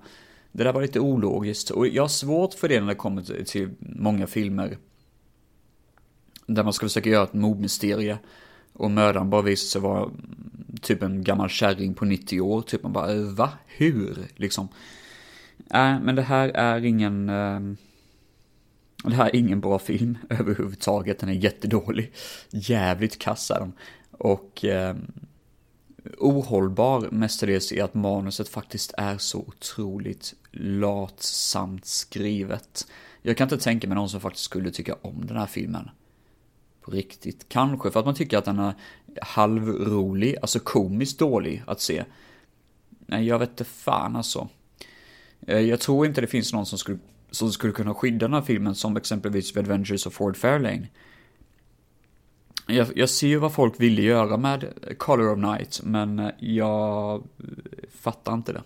[0.51, 3.69] Det där var lite ologiskt och jag har svårt för det när det kommer till,
[3.79, 4.77] många filmer.
[6.45, 8.17] Där man ska försöka göra ett mordmysterie.
[8.73, 12.61] Och mördaren bara visar sig vara mm, typ en gammal kärring på 90 år.
[12.61, 13.49] Typ man bara, eh, va?
[13.65, 14.17] Hur?
[14.35, 14.67] Liksom.
[15.57, 17.29] Nej, äh, men det här är ingen...
[17.29, 17.59] Eh,
[19.03, 22.11] det här är ingen bra film överhuvudtaget, den är jättedålig.
[22.49, 23.73] Jävligt kass är den.
[24.11, 24.95] Och eh,
[26.17, 32.87] ohållbar mestadels i att manuset faktiskt är så otroligt latsamt skrivet.
[33.21, 35.89] Jag kan inte tänka mig någon som faktiskt skulle tycka om den här filmen.
[36.81, 37.45] På riktigt.
[37.49, 38.73] Kanske för att man tycker att den är
[39.21, 42.03] halvrolig, alltså komiskt dålig att se.
[42.89, 44.49] Nej, jag vet inte fan alltså.
[45.47, 46.99] Eh, jag tror inte det finns någon som skulle
[47.37, 50.87] som skulle kunna skydda den här filmen som exempelvis The Adventures of Ford Fairlane.
[52.67, 57.15] Jag, jag ser ju vad folk ville göra med Color of Night, men eh, jag
[57.15, 57.45] eh,
[57.89, 58.63] fattar inte det.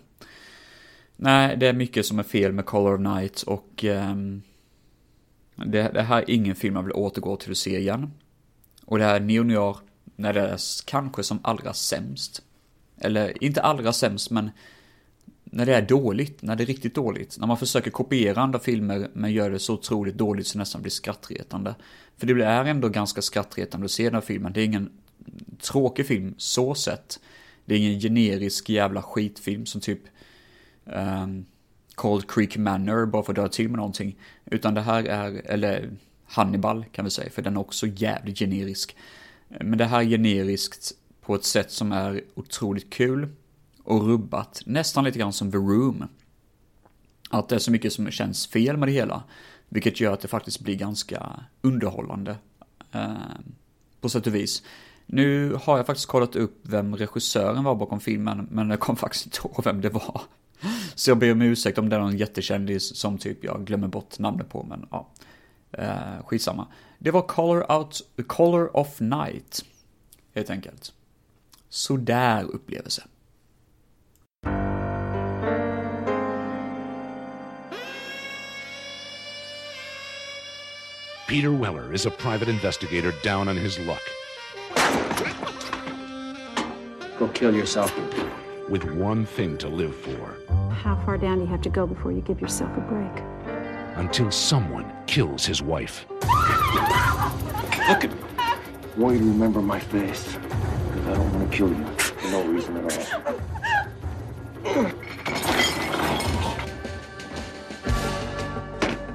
[1.16, 4.42] Nej, det är mycket som är fel med Color of Night och um,
[5.56, 8.10] det, det, här är ingen film jag vill återgå till att se igen.
[8.84, 9.76] Och det här är Neonior
[10.16, 12.42] när det är kanske som allra sämst.
[12.98, 14.50] Eller inte allra sämst, men
[15.54, 17.38] när det är dåligt, när det är riktigt dåligt.
[17.38, 20.82] När man försöker kopiera andra filmer men gör det så otroligt dåligt så det nästan
[20.82, 21.74] blir skrattretande.
[22.16, 24.52] För det är ändå ganska skrattretande att se den här filmen.
[24.52, 24.90] Det är ingen
[25.60, 27.20] tråkig film så sett.
[27.64, 30.00] Det är ingen generisk jävla skitfilm som typ
[30.84, 31.44] um,
[31.94, 34.16] Cold Creek Manor bara för att dra till med någonting.
[34.44, 35.90] Utan det här är, eller
[36.24, 38.96] Hannibal kan vi säga, för den är också jävligt generisk.
[39.48, 43.28] Men det här är generiskt på ett sätt som är otroligt kul
[43.84, 46.04] och rubbat, nästan lite grann som The Room.
[47.30, 49.22] Att det är så mycket som känns fel med det hela,
[49.68, 52.36] vilket gör att det faktiskt blir ganska underhållande.
[52.92, 53.12] Eh,
[54.00, 54.62] på sätt och vis.
[55.06, 59.26] Nu har jag faktiskt kollat upp vem regissören var bakom filmen, men jag kom faktiskt
[59.26, 60.20] inte ihåg vem det var.
[60.94, 64.18] Så jag ber om ursäkt om det är någon jättekändis som typ jag glömmer bort
[64.18, 65.08] namnet på, men ja.
[65.72, 66.66] Eh, skitsamma.
[66.98, 69.64] Det var Color, Out, Color of Night,
[70.34, 70.92] helt enkelt.
[71.68, 73.02] Sådär upplevelse.
[81.32, 84.02] Peter Weller is a private investigator down on his luck.
[87.18, 87.90] Go kill yourself.
[88.68, 90.36] With one thing to live for.
[90.74, 93.24] How far down do you have to go before you give yourself a break?
[93.96, 96.04] Until someone kills his wife.
[96.10, 98.20] Look at me.
[98.36, 98.58] I
[98.98, 100.36] want you to remember my face.
[100.36, 103.40] Because I don't want to kill you for no reason at all.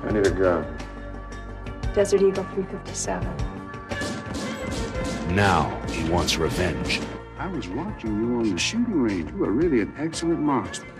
[0.04, 0.77] I need a gun.
[1.98, 3.28] Desert Eagle 357.
[5.34, 7.02] Now he wants revenge.
[7.40, 9.32] I was watching you on the shooting range.
[9.32, 10.92] You are really an excellent marksman.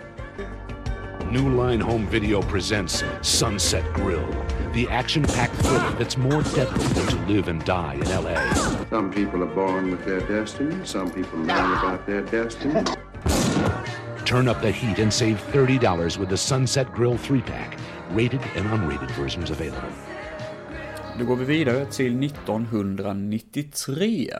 [1.30, 4.26] New Line Home Video presents Sunset Grill,
[4.72, 8.52] the action packed thriller that's more deadly than to live and die in LA.
[8.90, 10.84] Some people are born with their destiny.
[10.84, 12.82] Some people learn about their destiny.
[14.24, 17.78] Turn up the heat and save $30 with the Sunset Grill 3 pack.
[18.10, 19.92] Rated and unrated versions available.
[21.18, 24.30] Då går vi vidare till 1993.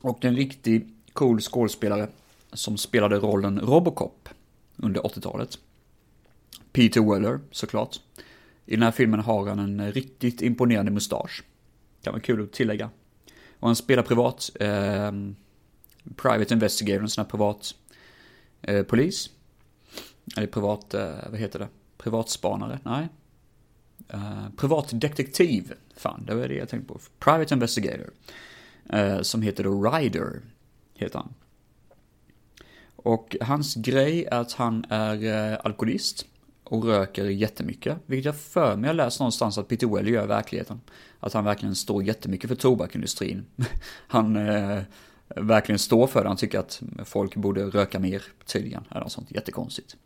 [0.00, 2.08] Och en riktig cool skådespelare
[2.52, 4.28] som spelade rollen Robocop
[4.76, 5.58] under 80-talet.
[6.72, 8.00] Peter Weller, såklart.
[8.66, 11.42] I den här filmen har han en riktigt imponerande mustasch.
[12.02, 12.90] Kan vara kul att tillägga.
[13.60, 15.12] Och han spelar privat, eh,
[16.16, 17.74] private investigator, en sån här privat
[18.62, 19.30] eh, polis.
[20.36, 21.68] Eller privat, eh, vad heter det?
[21.96, 22.78] Privatspanare?
[22.84, 23.08] Nej.
[24.14, 27.00] Uh, privat detektiv, fan det var det jag tänkte på.
[27.18, 28.10] Private investigator.
[28.94, 30.40] Uh, som heter då Ryder,
[30.94, 31.34] heter han.
[32.96, 36.26] Och hans grej är att han är uh, alkoholist
[36.64, 37.98] och röker jättemycket.
[38.06, 40.80] Vilket jag för mig har läst någonstans att Peter Weller gör i verkligheten.
[41.20, 43.44] Att han verkligen står jättemycket för tobakindustrin.
[44.06, 44.34] han
[45.36, 48.84] verkligen står för det, han tycker att folk borde röka mer tydligen.
[48.90, 49.96] Eller något sånt jättekonstigt.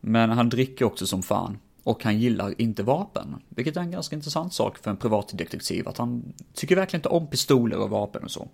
[0.00, 1.58] Men han dricker också som fan.
[1.84, 3.42] Och han gillar inte vapen.
[3.48, 5.88] Vilket är en ganska intressant sak för en privatdetektiv.
[5.88, 8.48] Att han tycker verkligen inte om pistoler och vapen och så.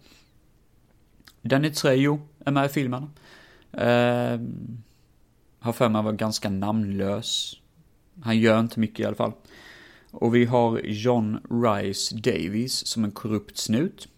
[1.42, 3.02] Danny Trejo är med i filmen.
[3.72, 4.40] Eh,
[5.58, 7.56] har för mig att ganska namnlös.
[8.22, 9.32] Han gör inte mycket i alla fall.
[10.10, 14.08] Och vi har John Rice Davies som en korrupt snut.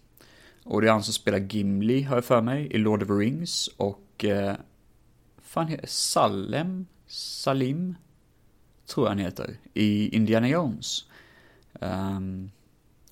[0.63, 3.13] Och det är han som spelar Gimli, har jag för mig, i Lord of the
[3.13, 3.69] Rings.
[3.77, 4.25] Och...
[4.25, 4.55] Eh,
[5.41, 6.85] fan heter Salem?
[7.07, 7.95] Salim?
[8.87, 11.05] Tror jag han heter, i Indiana Jones.
[11.79, 12.51] Um,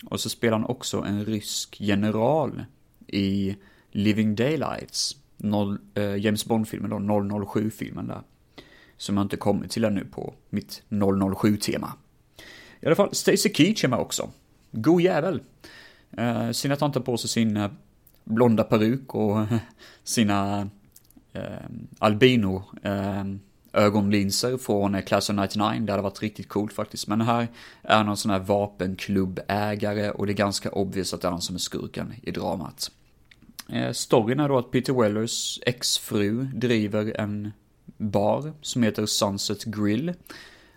[0.05, 2.65] och så spelar han också en rysk general
[3.07, 3.55] i
[3.91, 8.21] Living Daylights, noll, uh, James Bond-filmen då, 007-filmen där.
[8.97, 11.93] Som jag inte kommit till ännu på mitt 007-tema.
[12.79, 14.29] I alla fall, Stacy Keach är med också.
[14.71, 15.41] God jävel.
[16.11, 17.71] Eh, uh, han tanter på sig sin uh,
[18.23, 19.45] blonda peruk och
[20.03, 20.61] sina
[21.35, 21.41] uh,
[21.99, 23.39] albino ehm,
[23.73, 27.07] ögonlinser från eh, Class of 99, det hade varit riktigt coolt faktiskt.
[27.07, 27.47] Men här
[27.83, 31.55] är någon sån här vapenklubbägare och det är ganska obvious att det är han som
[31.55, 32.91] är skurken i dramat.
[33.69, 37.51] Eh, storyn är då att Peter Wellers exfru driver en
[37.97, 40.13] bar som heter Sunset Grill.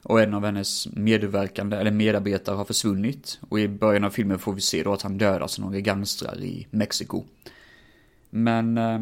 [0.02, 3.38] Och en av hennes medverkande, eller medarbetare har försvunnit.
[3.48, 6.42] Och i början av filmen får vi se då att han dödas av några gangstrar
[6.42, 7.24] i Mexiko.
[8.30, 8.98] Men eh,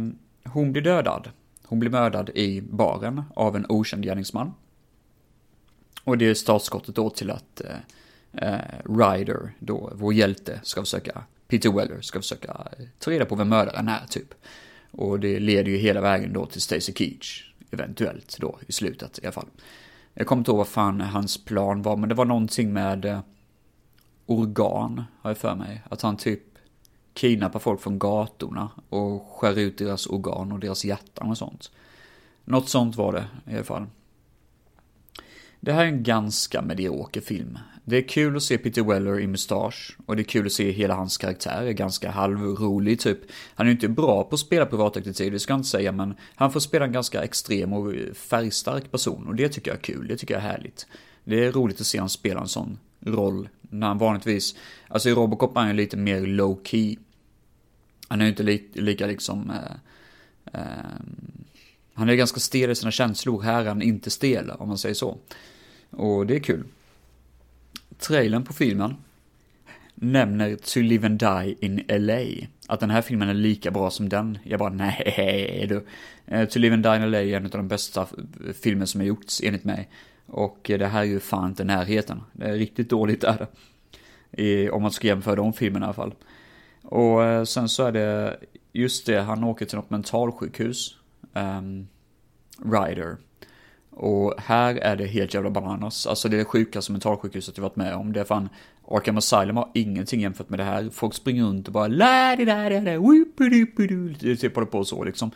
[0.52, 1.28] hon blir dödad
[1.72, 4.54] hon blir mördad i baren av en okänd gärningsman.
[6.04, 7.76] Och det är startskottet då till att eh,
[8.32, 13.34] eh, Ryder, då vår hjälte, ska försöka, Peter Weller, ska försöka eh, ta reda på
[13.34, 14.34] vem mördaren är typ.
[14.90, 19.26] Och det leder ju hela vägen då till Stacy Keach, eventuellt då i slutet i
[19.26, 19.48] alla fall.
[20.14, 23.20] Jag kommer inte ihåg vad fan hans plan var, men det var någonting med eh,
[24.26, 25.82] organ, har jag för mig.
[25.90, 26.51] Att han typ
[27.14, 31.70] kidnappar folk från gatorna och skär ut deras organ och deras hjärtan och sånt.
[32.44, 33.86] Något sånt var det i alla fall.
[35.60, 37.58] Det här är en ganska medioker film.
[37.84, 40.70] Det är kul att se Peter Weller i mustasch och det är kul att se
[40.70, 43.18] hela hans karaktär, är ganska halvrolig typ.
[43.54, 46.14] Han är ju inte bra på att spela privatdetektiv, det ska jag inte säga, men
[46.34, 50.08] han får spela en ganska extrem och färgstark person och det tycker jag är kul,
[50.08, 50.86] det tycker jag är härligt.
[51.24, 54.56] Det är roligt att se honom spela en sån roll när han vanligtvis,
[54.88, 56.96] alltså i Robocop är han ju lite mer low key.
[58.08, 60.86] Han är ju inte li, lika liksom, eh, eh,
[61.94, 64.94] han är ganska stel i sina känslor, här är han inte stel om man säger
[64.94, 65.18] så.
[65.90, 66.64] Och det är kul.
[67.98, 68.96] Trailern på filmen,
[69.94, 72.46] nämner To Live and Die in LA.
[72.66, 74.38] Att den här filmen är lika bra som den.
[74.44, 75.86] Jag bara, nej du.
[76.26, 78.06] Eh, to Live and Die in LA är en av de bästa
[78.62, 79.88] filmer som har gjorts, enligt mig.
[80.32, 82.22] Och det här är ju fan inte närheten.
[82.32, 83.46] Det är riktigt dåligt är det.
[84.42, 86.14] I, om man ska jämföra de filmerna i alla fall.
[86.82, 88.36] Och eh, sen så är det,
[88.72, 90.96] just det, han åker till något mentalsjukhus.
[91.32, 91.88] Um,
[92.64, 93.16] Ryder.
[93.90, 96.06] Och här är det helt jävla bananas.
[96.06, 98.12] Alltså det är det sjukaste mentalsjukhuset jag varit med om.
[98.12, 98.48] Det är fan,
[98.88, 100.90] Arkham Asylum har ingenting jämfört med det här.
[100.92, 102.98] Folk springer runt och bara la di da da da
[104.20, 105.30] Det typ håller på så liksom.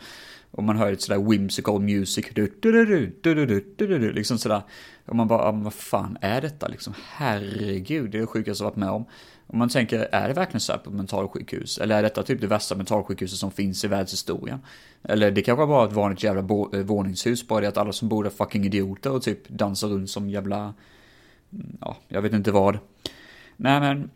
[0.57, 2.25] Och man hör ett sådär whimsical music.
[2.33, 2.85] Du, du, du,
[3.21, 3.45] du, du,
[3.77, 4.61] du, du, liksom sådär.
[5.05, 6.93] Och man bara, vad fan är detta liksom?
[7.05, 9.05] Herregud, det är det sjukaste jag varit med om.
[9.47, 11.77] Och man tänker, är det verkligen så här på mentalsjukhus?
[11.77, 14.59] Eller är detta typ det värsta mentalsjukhuset som finns i världshistorien?
[15.03, 16.41] Eller det kanske bara är ett vanligt jävla
[16.73, 19.87] eh, våningshus, bara det att alla som bor där är fucking idioter och typ dansar
[19.87, 20.73] runt som jävla,
[21.53, 22.79] mm, ja, jag vet inte vad.
[23.57, 24.09] Nej men,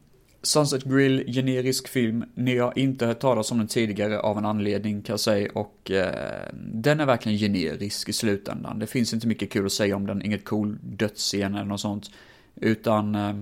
[0.44, 2.26] Sunset Grill, generisk film.
[2.34, 5.92] Ni har inte hört talas om den tidigare av en anledning kan jag säga och
[5.92, 8.80] eh, den är verkligen generisk i slutändan.
[8.80, 12.12] Det finns inte mycket kul att säga om den, inget cool dödsscen eller något sånt.
[12.56, 13.36] Utan eh,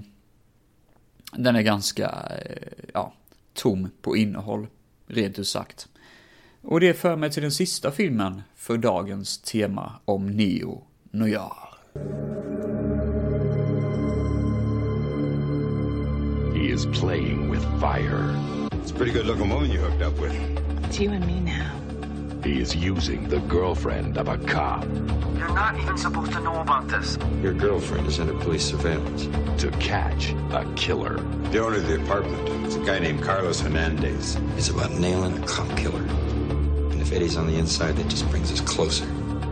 [1.33, 3.13] den är ganska, eh, ja,
[3.53, 4.67] tom på innehåll,
[5.07, 5.87] rent ut sagt.
[6.61, 11.69] Och det för mig till den sista filmen för dagens tema om Neo Noir.
[16.69, 18.31] He is playing with fire.
[18.73, 20.35] It's a pretty good looking woman you hooked up with.
[20.83, 21.73] It's you and me now.
[22.43, 24.85] He is using the girlfriend of a cop.
[24.85, 27.17] You're not even supposed to know about this.
[27.41, 29.25] Your girlfriend is under police surveillance.
[29.63, 31.15] To catch a killer.
[31.49, 34.37] The owner of the apartment is a guy named Carlos Hernandez.
[34.55, 36.03] It's about nailing a cop killer.
[36.03, 39.07] And if Eddie's on the inside, that just brings us closer.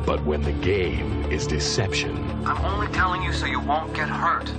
[0.05, 2.15] But when the game is deception.
[2.45, 4.51] I'm only telling you so you won't get hurt.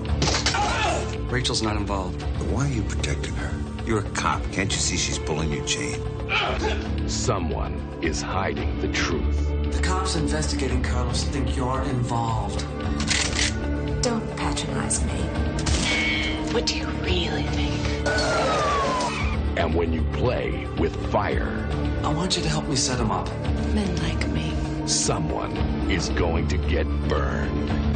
[1.30, 2.20] Rachel's not involved.
[2.38, 3.52] But why are you protecting her?
[3.86, 4.42] You're a cop.
[4.52, 6.00] Can't you see she's pulling your chain?
[7.08, 9.46] Someone is hiding the truth.
[9.72, 12.60] The cops investigating Carlos think you're involved.
[14.02, 15.20] Don't patronize me.
[16.52, 18.08] What do you really think?
[19.58, 21.68] And when you play with fire,
[22.02, 23.28] I want you to help me set him up.
[23.74, 24.52] Men like me.
[24.88, 25.54] someone
[25.90, 27.87] is going to get burned.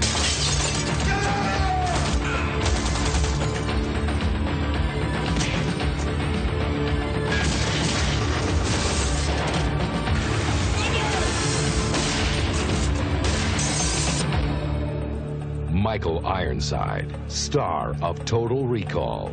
[15.92, 19.30] Michael Ironside, star of Total Recall.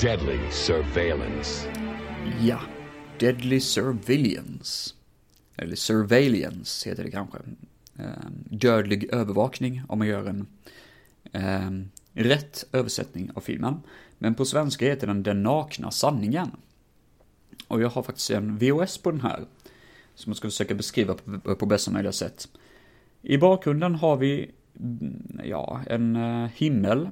[0.00, 1.68] Deadly Surveillance.
[2.40, 2.60] Ja,
[3.18, 4.94] Deadly Surveillance.
[5.56, 7.38] Eller Surveillance heter det kanske.
[7.98, 10.46] Ehm, dödlig övervakning om man gör en
[11.32, 11.70] eh,
[12.22, 13.82] rätt översättning av filmen.
[14.18, 16.50] Men på svenska heter den Den nakna sanningen.
[17.68, 19.44] Och jag har faktiskt en VOS på den här.
[20.14, 22.48] Som jag ska försöka beskriva på, på bästa möjliga sätt.
[23.22, 24.50] I bakgrunden har vi,
[25.44, 27.08] ja, en eh, himmel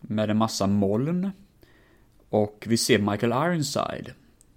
[0.00, 1.30] med en massa moln.
[2.28, 4.12] Och vi ser Michael Ironside.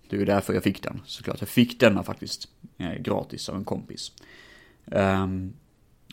[0.10, 1.39] Det är därför jag fick den, såklart.
[1.39, 4.12] Jag fick denna faktiskt eh, gratis av en kompis.
[4.86, 5.53] Um,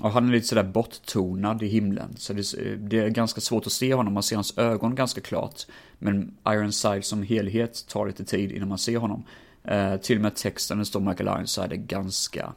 [0.01, 3.73] och han är lite sådär borttonad i himlen, så det, det, är ganska svårt att
[3.73, 4.15] se honom.
[4.15, 5.67] Man ser hans ögon ganska klart.
[5.99, 9.25] Men Ironside som helhet tar lite tid innan man ser honom.
[9.71, 12.53] Uh, till och med texten det står Michael Ironside är ganska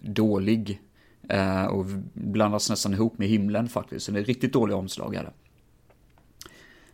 [0.00, 0.80] dålig.
[1.28, 5.22] Eh, och blandas nästan ihop med himlen faktiskt, så det är riktigt dåliga omslag är
[5.22, 5.32] det.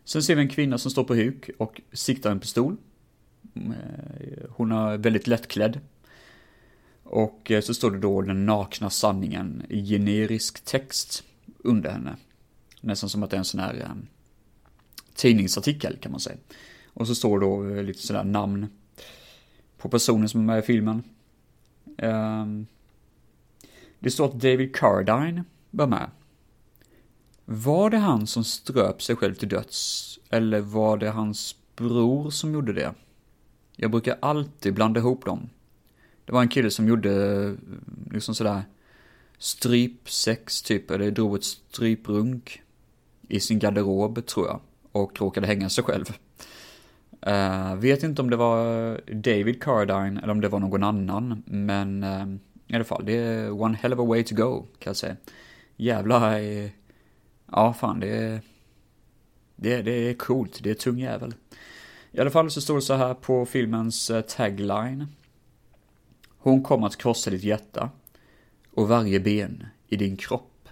[0.03, 2.77] Sen ser vi en kvinna som står på huk och siktar en pistol.
[3.55, 5.79] Eh, hon är väldigt lättklädd.
[7.03, 11.23] Och eh, så står det då den nakna sanningen i generisk text
[11.57, 12.15] under henne.
[12.81, 14.07] Nästan som att det är en sån här um,
[15.15, 16.37] tidningsartikel kan man säga.
[16.85, 18.67] Och så står det då lite sådär namn
[19.77, 21.03] på personen som är med i filmen.
[21.97, 22.67] Um,
[23.99, 26.09] det står att David Cardine var med.
[27.45, 30.19] Var det han som ströp sig själv till döds?
[30.29, 32.93] Eller var det hans bror som gjorde det?
[33.75, 35.49] Jag brukar alltid blanda ihop dem.
[36.25, 37.53] Det var en kille som gjorde eh,
[38.11, 38.63] liksom sådär
[39.37, 42.61] strypsex typ, eller drog ett stryprunk
[43.27, 44.59] i sin garderob tror jag.
[44.91, 46.05] Och råkade hänga sig själv.
[47.27, 52.03] Uh, vet inte om det var David Cardine eller om det var någon annan, men
[52.03, 52.35] uh,
[52.69, 55.15] i alla fall, det är one hell of a way to go, kan jag säga.
[55.75, 56.69] Jävla, eh,
[57.51, 58.41] ja fan det är,
[59.55, 61.33] det, det är coolt, det är tung jävel.
[62.11, 65.07] I alla fall så står det så här på filmens eh, tagline.
[66.37, 67.89] Hon kommer att krossa ditt hjärta
[68.71, 70.69] och varje ben i din kropp.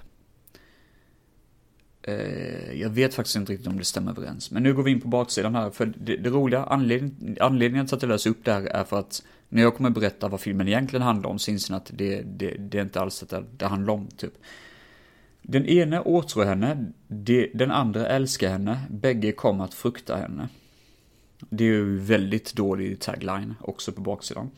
[2.02, 4.52] Eh, jag vet faktiskt inte riktigt om det stämmer överens.
[4.52, 5.70] Men nu går vi in på baksidan här.
[5.70, 9.00] För det, det roliga, anledning, anledningen till att jag läser upp det här är för
[9.00, 12.22] att när jag kommer berätta vad filmen egentligen handlar om så inser ni att det,
[12.22, 14.34] det, det är inte alls det det handlar om, typ.
[15.42, 20.50] Den ene åtrår henne, de, den andra älskar henne, bägge kommer att frukta henne.
[21.50, 24.52] Det är ju väldigt dålig tagline också på baksidan.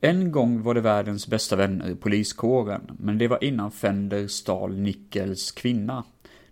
[0.00, 4.76] En gång var det världens bästa vänner i poliskåren, men det var innan Fender stal
[4.78, 6.04] Nickels kvinna.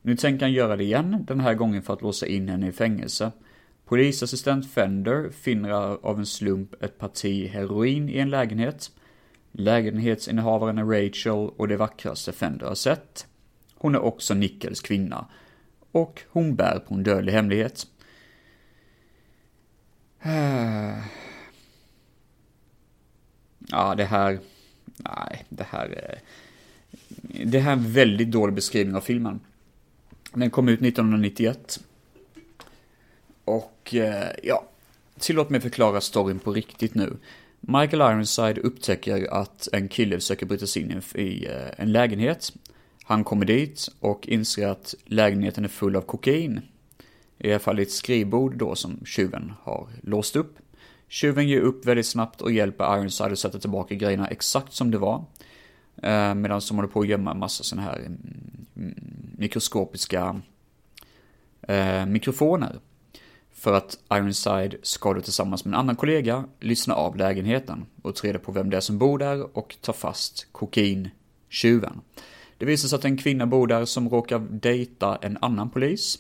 [0.03, 2.73] Nu tänker han göra det igen, den här gången för att låsa in henne i
[2.73, 3.33] fängelse.
[3.89, 5.71] Polisassistent Fender finner
[6.07, 8.91] av en slump ett parti heroin i en lägenhet.
[9.53, 13.27] Lägenhetsinnehavaren är Rachel och det vackraste Fender har sett.
[13.75, 15.27] Hon är också Nickels kvinna.
[15.93, 17.87] Och hon bär på en dödlig hemlighet.
[23.71, 24.39] Ja, det här...
[24.97, 25.87] Nej, det här...
[25.89, 26.21] är...
[27.45, 29.41] Det här är en väldigt dålig beskrivning av filmen.
[30.35, 31.81] Den kom ut 1991.
[33.49, 34.65] Och, eh, ja.
[35.19, 37.17] Tillåt mig förklara storyn på riktigt nu.
[37.61, 42.53] Michael Ironside upptäcker att en kille försöker bryta sig in i eh, en lägenhet.
[43.05, 46.61] Han kommer dit och inser att lägenheten är full av kokain.
[47.39, 50.59] I alla fall ett skrivbord då som tjuven har låst upp.
[51.09, 54.99] Tjuven ger upp väldigt snabbt och hjälper Ironside att sätta tillbaka grejerna exakt som det
[54.99, 55.25] var.
[56.03, 58.19] Eh, medan de håller på att gömma en massa sådana här mm,
[58.77, 58.95] mm,
[59.39, 60.41] mikroskopiska
[62.07, 62.79] mikrofoner.
[63.59, 68.29] För att Ironside ska då tillsammans med en annan kollega lyssna av lägenheten och ta
[68.29, 72.01] reda på vem det är som bor där och ta fast kokainkjuven.
[72.59, 76.19] Det visar sig att en kvinna bor där som råkar dejta en annan polis.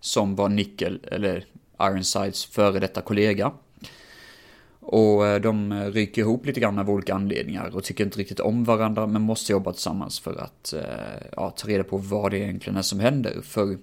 [0.00, 1.44] Som var Nickel, eller
[1.80, 3.52] Ironsides före detta kollega.
[4.80, 8.64] Och eh, de ryker ihop lite grann av olika anledningar och tycker inte riktigt om
[8.64, 10.82] varandra men måste jobba tillsammans för att eh,
[11.36, 13.40] ja, ta reda på vad det egentligen är som händer.
[13.42, 13.78] För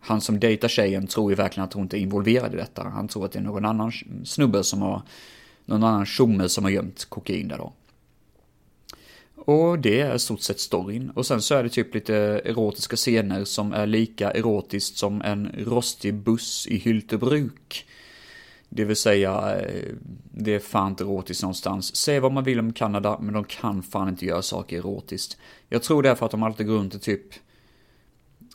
[0.00, 2.88] han som dejtar tjejen tror ju verkligen att hon inte är involverad i detta.
[2.88, 3.92] Han tror att det är någon annan
[4.24, 5.02] snubbe som har,
[5.64, 7.72] någon annan tjomme som har gömt kokain där då.
[9.44, 11.10] Och det är i stort sett storyn.
[11.10, 15.54] Och sen så är det typ lite erotiska scener som är lika erotiskt som en
[15.58, 17.86] rostig buss i Hyltebruk.
[18.68, 19.94] Det vill säga, eh,
[20.30, 21.96] det är fan inte erotiskt någonstans.
[21.96, 25.36] Säg vad man vill om Kanada, men de kan fan inte göra saker erotiskt.
[25.68, 27.34] Jag tror det är för att de alltid går runt i typ,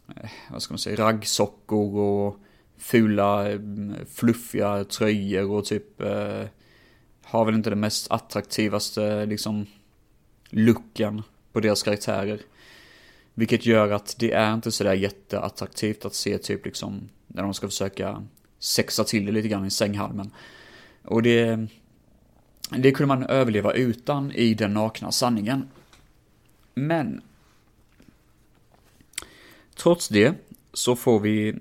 [0.09, 2.39] Eh, vad ska man säga, raggsockor och
[2.77, 6.43] fula, mm, fluffiga tröjor och typ, eh,
[7.23, 9.65] har väl inte den mest attraktivaste, liksom,
[10.49, 12.39] looken på deras karaktärer.
[13.33, 17.67] Vilket gör att det är inte sådär jätteattraktivt att se typ liksom, när de ska
[17.67, 18.23] försöka
[18.59, 20.31] sexa till det lite grann i sänghalmen.
[21.03, 21.67] Och det,
[22.69, 25.67] det kunde man överleva utan i den nakna sanningen.
[26.73, 27.21] Men,
[29.75, 30.33] trots det
[30.73, 31.55] så får vi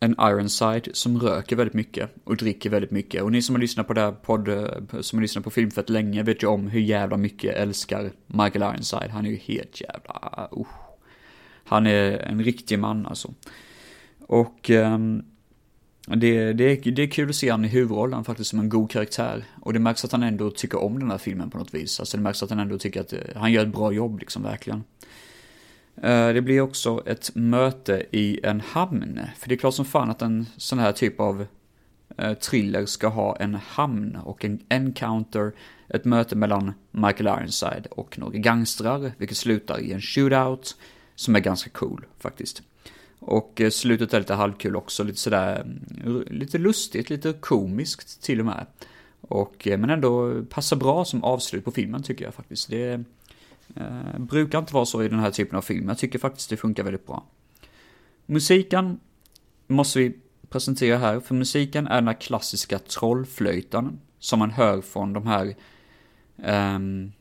[0.00, 3.22] en Ironside som röker väldigt mycket och dricker väldigt mycket.
[3.22, 5.90] Och ni som har lyssnat på det här podd, eh, som har lyssnat på Filmfett
[5.90, 9.10] länge vet ju om hur jävla mycket jag älskar Michael Ironside.
[9.10, 10.66] Han är ju helt jävla, uh.
[11.66, 13.34] Han är en riktig man alltså.
[14.26, 15.24] Och um,
[16.06, 19.44] det, det, det är kul att se han i huvudrollen faktiskt som en god karaktär.
[19.62, 22.00] Och det märks att han ändå tycker om den här filmen på något vis.
[22.00, 24.42] Alltså det märks att han ändå tycker att eh, han gör ett bra jobb liksom,
[24.42, 24.84] verkligen.
[26.02, 29.20] Eh, det blir också ett möte i en hamn.
[29.38, 31.46] För det är klart som fan att en sån här typ av
[32.16, 35.52] eh, thriller ska ha en hamn och en encounter,
[35.88, 40.76] ett möte mellan Michael Ironside och några gangstrar, vilket slutar i en shootout,
[41.14, 42.62] som är ganska cool faktiskt.
[43.18, 45.60] Och eh, slutet är lite halvkul också, lite sådär,
[46.04, 48.66] mm, lite lustigt, lite komiskt till och med.
[49.20, 52.70] Och, men ändå passar bra som avslut på filmen tycker jag faktiskt.
[52.70, 53.04] Det
[53.76, 55.88] Eh, brukar inte vara så i den här typen av film.
[55.88, 57.24] Jag tycker faktiskt det funkar väldigt bra.
[58.26, 59.00] Musiken
[59.66, 60.16] måste vi
[60.48, 65.54] presentera här, för musiken är den här klassiska trollflöjten som man hör från de här,
[66.42, 67.12] ehm,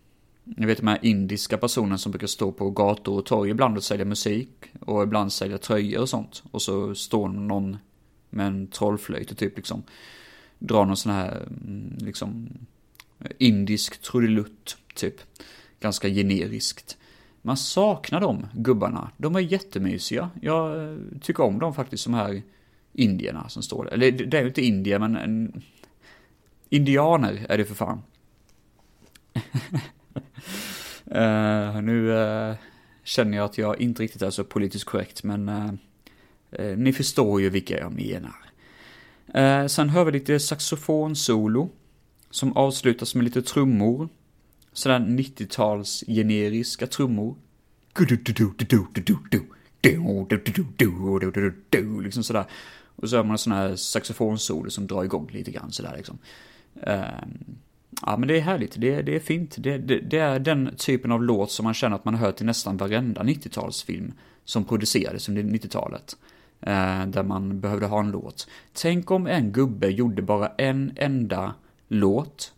[0.44, 3.78] ni jag vet de här indiska personerna som brukar stå på gator och torg ibland
[3.78, 6.44] och sälja musik och ibland sälja tröjor och sånt.
[6.52, 7.78] Och så står någon
[8.30, 9.84] med en trollflöjt och typ liksom
[10.60, 12.50] drar någon sån här, mm, liksom,
[13.38, 15.16] indisk trudelutt, typ
[15.84, 16.98] ganska generiskt.
[17.42, 19.12] Man saknar de gubbarna.
[19.18, 20.30] De är jättemysiga.
[20.42, 22.42] Jag eh, tycker om dem faktiskt, de här
[22.94, 23.92] indierna som står där.
[23.92, 25.62] Eller det är ju inte indier, men en...
[26.70, 28.02] indianer är det för fan.
[31.16, 32.56] uh, nu uh,
[33.04, 37.50] känner jag att jag inte riktigt är så politiskt korrekt, men uh, ni förstår ju
[37.50, 38.36] vilka jag menar.
[39.68, 41.70] sen hör vi lite saxofonsolo
[42.30, 44.10] som avslutas med lite trummor
[44.74, 47.36] sådär 90-tals generiska trummor.
[52.04, 52.46] liksom sådär.
[52.96, 56.18] Och så har man sådana här saxofonsolo som drar igång lite grann sådär liksom.
[56.74, 57.56] Um,
[58.02, 59.56] ja men det är härligt, det, det är fint.
[59.60, 62.42] Det, det, det, är den typen av låt som man känner att man har hört
[62.42, 64.14] i nästan varenda 90-talsfilm
[64.46, 66.18] som producerades under 90-talet.
[66.68, 68.48] Uh, eh, där man behövde ha en låt.
[68.74, 71.54] Tänk om en gubbe gjorde bara en enda
[71.88, 72.54] låt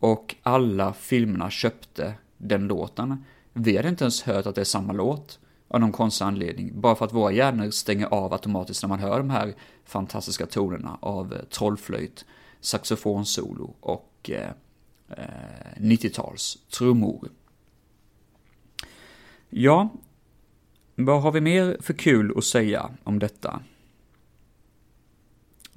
[0.00, 3.24] och alla filmerna köpte den låten.
[3.52, 5.38] Vi hade inte ens hört att det är samma låt
[5.68, 6.80] av någon konstig anledning.
[6.80, 10.98] Bara för att våra hjärnor stänger av automatiskt när man hör de här fantastiska tonerna
[11.00, 12.24] av eh, trollflöjt,
[12.60, 14.50] saxofonsolo och eh,
[15.08, 17.28] eh 90-tals trummor.
[19.50, 19.88] Ja,
[20.94, 23.60] vad har vi mer för kul att säga om detta?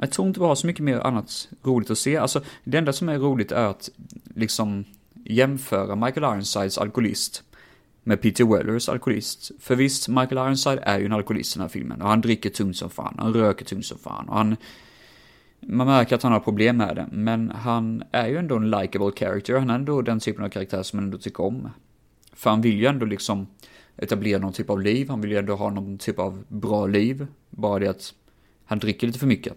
[0.03, 2.17] Jag tror inte vi har så mycket mer annat roligt att se.
[2.17, 3.89] Alltså, det enda som är roligt är att
[4.35, 4.85] liksom
[5.25, 7.43] jämföra Michael Ironsides alkoholist
[8.03, 9.51] med Peter Wellers alkoholist.
[9.59, 12.01] För visst, Michael Ironside är ju en alkoholist i den här filmen.
[12.01, 14.29] Och han dricker tungt som fan, han röker tungt som fan.
[14.29, 14.55] Och han...
[15.59, 19.11] Man märker att han har problem med det, men han är ju ändå en likable
[19.15, 19.59] character.
[19.59, 21.69] Han är ändå den typen av karaktär som man ändå tycker om.
[22.33, 23.47] För han vill ju ändå liksom
[23.97, 27.27] etablera någon typ av liv, han vill ju ändå ha någon typ av bra liv.
[27.49, 28.13] Bara det att
[28.65, 29.53] han dricker lite för mycket.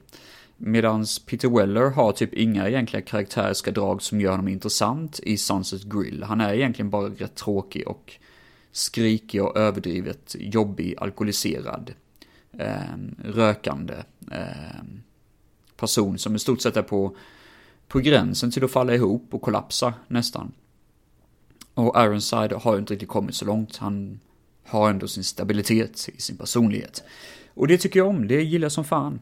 [0.56, 5.82] Medans Peter Weller har typ inga egentliga karaktäriska drag som gör honom intressant i Sunset
[5.82, 6.22] Grill.
[6.22, 8.12] Han är egentligen bara rätt tråkig och
[8.72, 11.92] skrikig och överdrivet jobbig, alkoholiserad,
[12.58, 13.94] eh, rökande
[14.30, 14.84] eh,
[15.76, 17.16] person som i stort sett är på,
[17.88, 20.52] på gränsen till att falla ihop och kollapsa nästan.
[21.74, 23.76] Och Ironside har ju inte riktigt kommit så långt.
[23.76, 24.20] Han
[24.64, 27.04] har ändå sin stabilitet i sin personlighet.
[27.54, 29.20] Och det tycker jag om, det gillar jag som fan.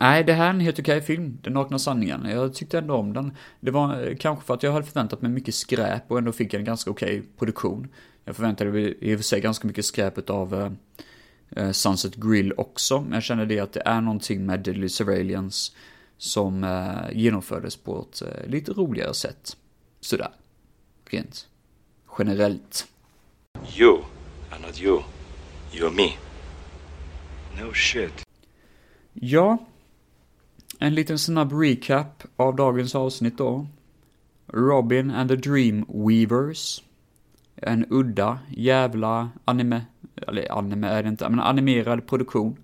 [0.00, 2.24] Nej, det här är en helt okej film, Den nakna sanningen.
[2.24, 3.36] Jag tyckte ändå om den.
[3.60, 6.54] Det var eh, kanske för att jag hade förväntat mig mycket skräp och ändå fick
[6.54, 7.88] en ganska okej produktion.
[8.24, 10.54] Jag förväntade mig i och för sig ganska mycket skräpet av
[11.56, 15.72] uh, Sunset Grill också, men jag känner det att det är någonting med Deadly Surveillance
[16.18, 19.56] som uh, genomfördes på ett uh, lite roligare sätt.
[20.00, 20.30] Sådär.
[21.10, 21.48] Rent
[22.18, 22.86] generellt.
[23.78, 23.98] You
[24.50, 25.02] are not you.
[25.72, 26.12] You're me.
[27.62, 28.26] No shit.
[29.12, 29.58] Ja,
[30.78, 33.66] en liten snabb recap av dagens avsnitt då.
[34.46, 36.82] Robin and the Dream Weavers.
[37.56, 39.84] En udda jävla anime,
[40.28, 42.56] eller anime är det inte, men animerad produktion.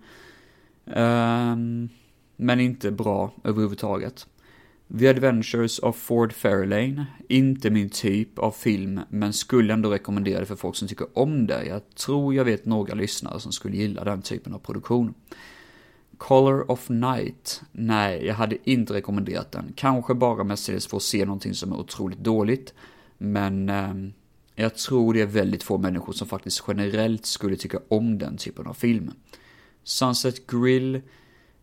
[0.84, 1.88] Um,
[2.36, 4.26] men inte bra överhuvudtaget.
[4.98, 10.46] The Adventures of Ford Fairlane, inte min typ av film, men skulle ändå rekommendera det
[10.46, 11.64] för folk som tycker om det.
[11.64, 15.14] Jag tror jag vet några lyssnare som skulle gilla den typen av produktion.
[16.22, 19.72] Color of Night, nej, jag hade inte rekommenderat den.
[19.76, 22.74] Kanske bara mestadels för att se någonting som är otroligt dåligt,
[23.18, 23.94] men eh,
[24.54, 28.66] jag tror det är väldigt få människor som faktiskt generellt skulle tycka om den typen
[28.66, 29.10] av film.
[29.84, 31.00] Sunset Grill,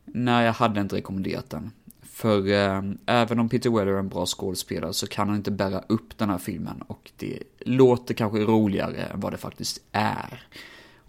[0.05, 1.71] nej, jag hade inte rekommenderat den.
[2.01, 5.83] För eh, även om Peter Weller är en bra skådespelare så kan han inte bära
[5.87, 10.43] upp den här filmen och det låter kanske roligare än vad det faktiskt är.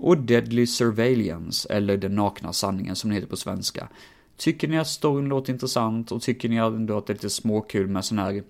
[0.01, 3.89] Och Deadly Surveillance, eller Den nakna sanningen som det heter på svenska.
[4.37, 7.89] Tycker ni att storyn låter intressant och tycker ni ändå att det är lite småkul
[7.89, 8.43] med sådana här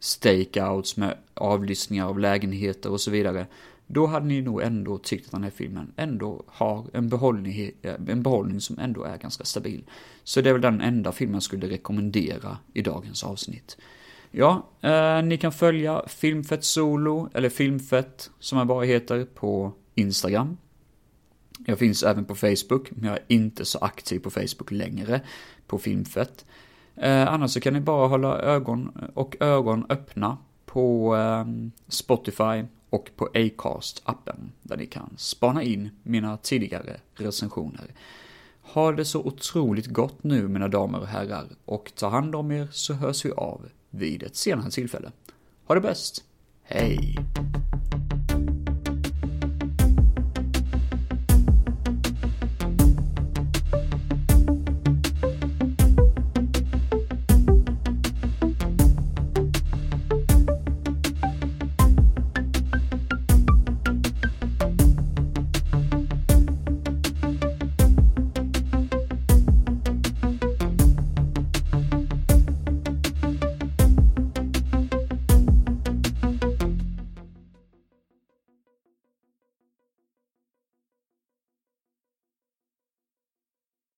[0.00, 3.46] stakeouts med avlyssningar av lägenheter och så vidare.
[3.86, 7.94] Då hade ni nog ändå tyckt att den här filmen ändå har en behållning, eh,
[8.08, 9.84] en behållning som ändå är ganska stabil.
[10.24, 13.76] Så det är väl den enda filmen jag skulle rekommendera i dagens avsnitt.
[14.30, 20.56] Ja, eh, ni kan följa Filmfett Solo, eller Filmfett som jag bara heter, på Instagram.
[21.66, 25.20] Jag finns även på Facebook, men jag är inte så aktiv på Facebook längre,
[25.66, 26.44] på Filmfett.
[26.94, 31.44] Eh, annars så kan ni bara hålla ögon och ögon öppna på eh,
[31.88, 37.94] Spotify och på Acast-appen, där ni kan spana in mina tidigare recensioner.
[38.62, 42.68] Ha det så otroligt gott nu, mina damer och herrar, och ta hand om er
[42.72, 45.12] så hörs vi av vid ett senare tillfälle.
[45.66, 46.24] Ha det bäst!
[46.62, 47.16] Hej!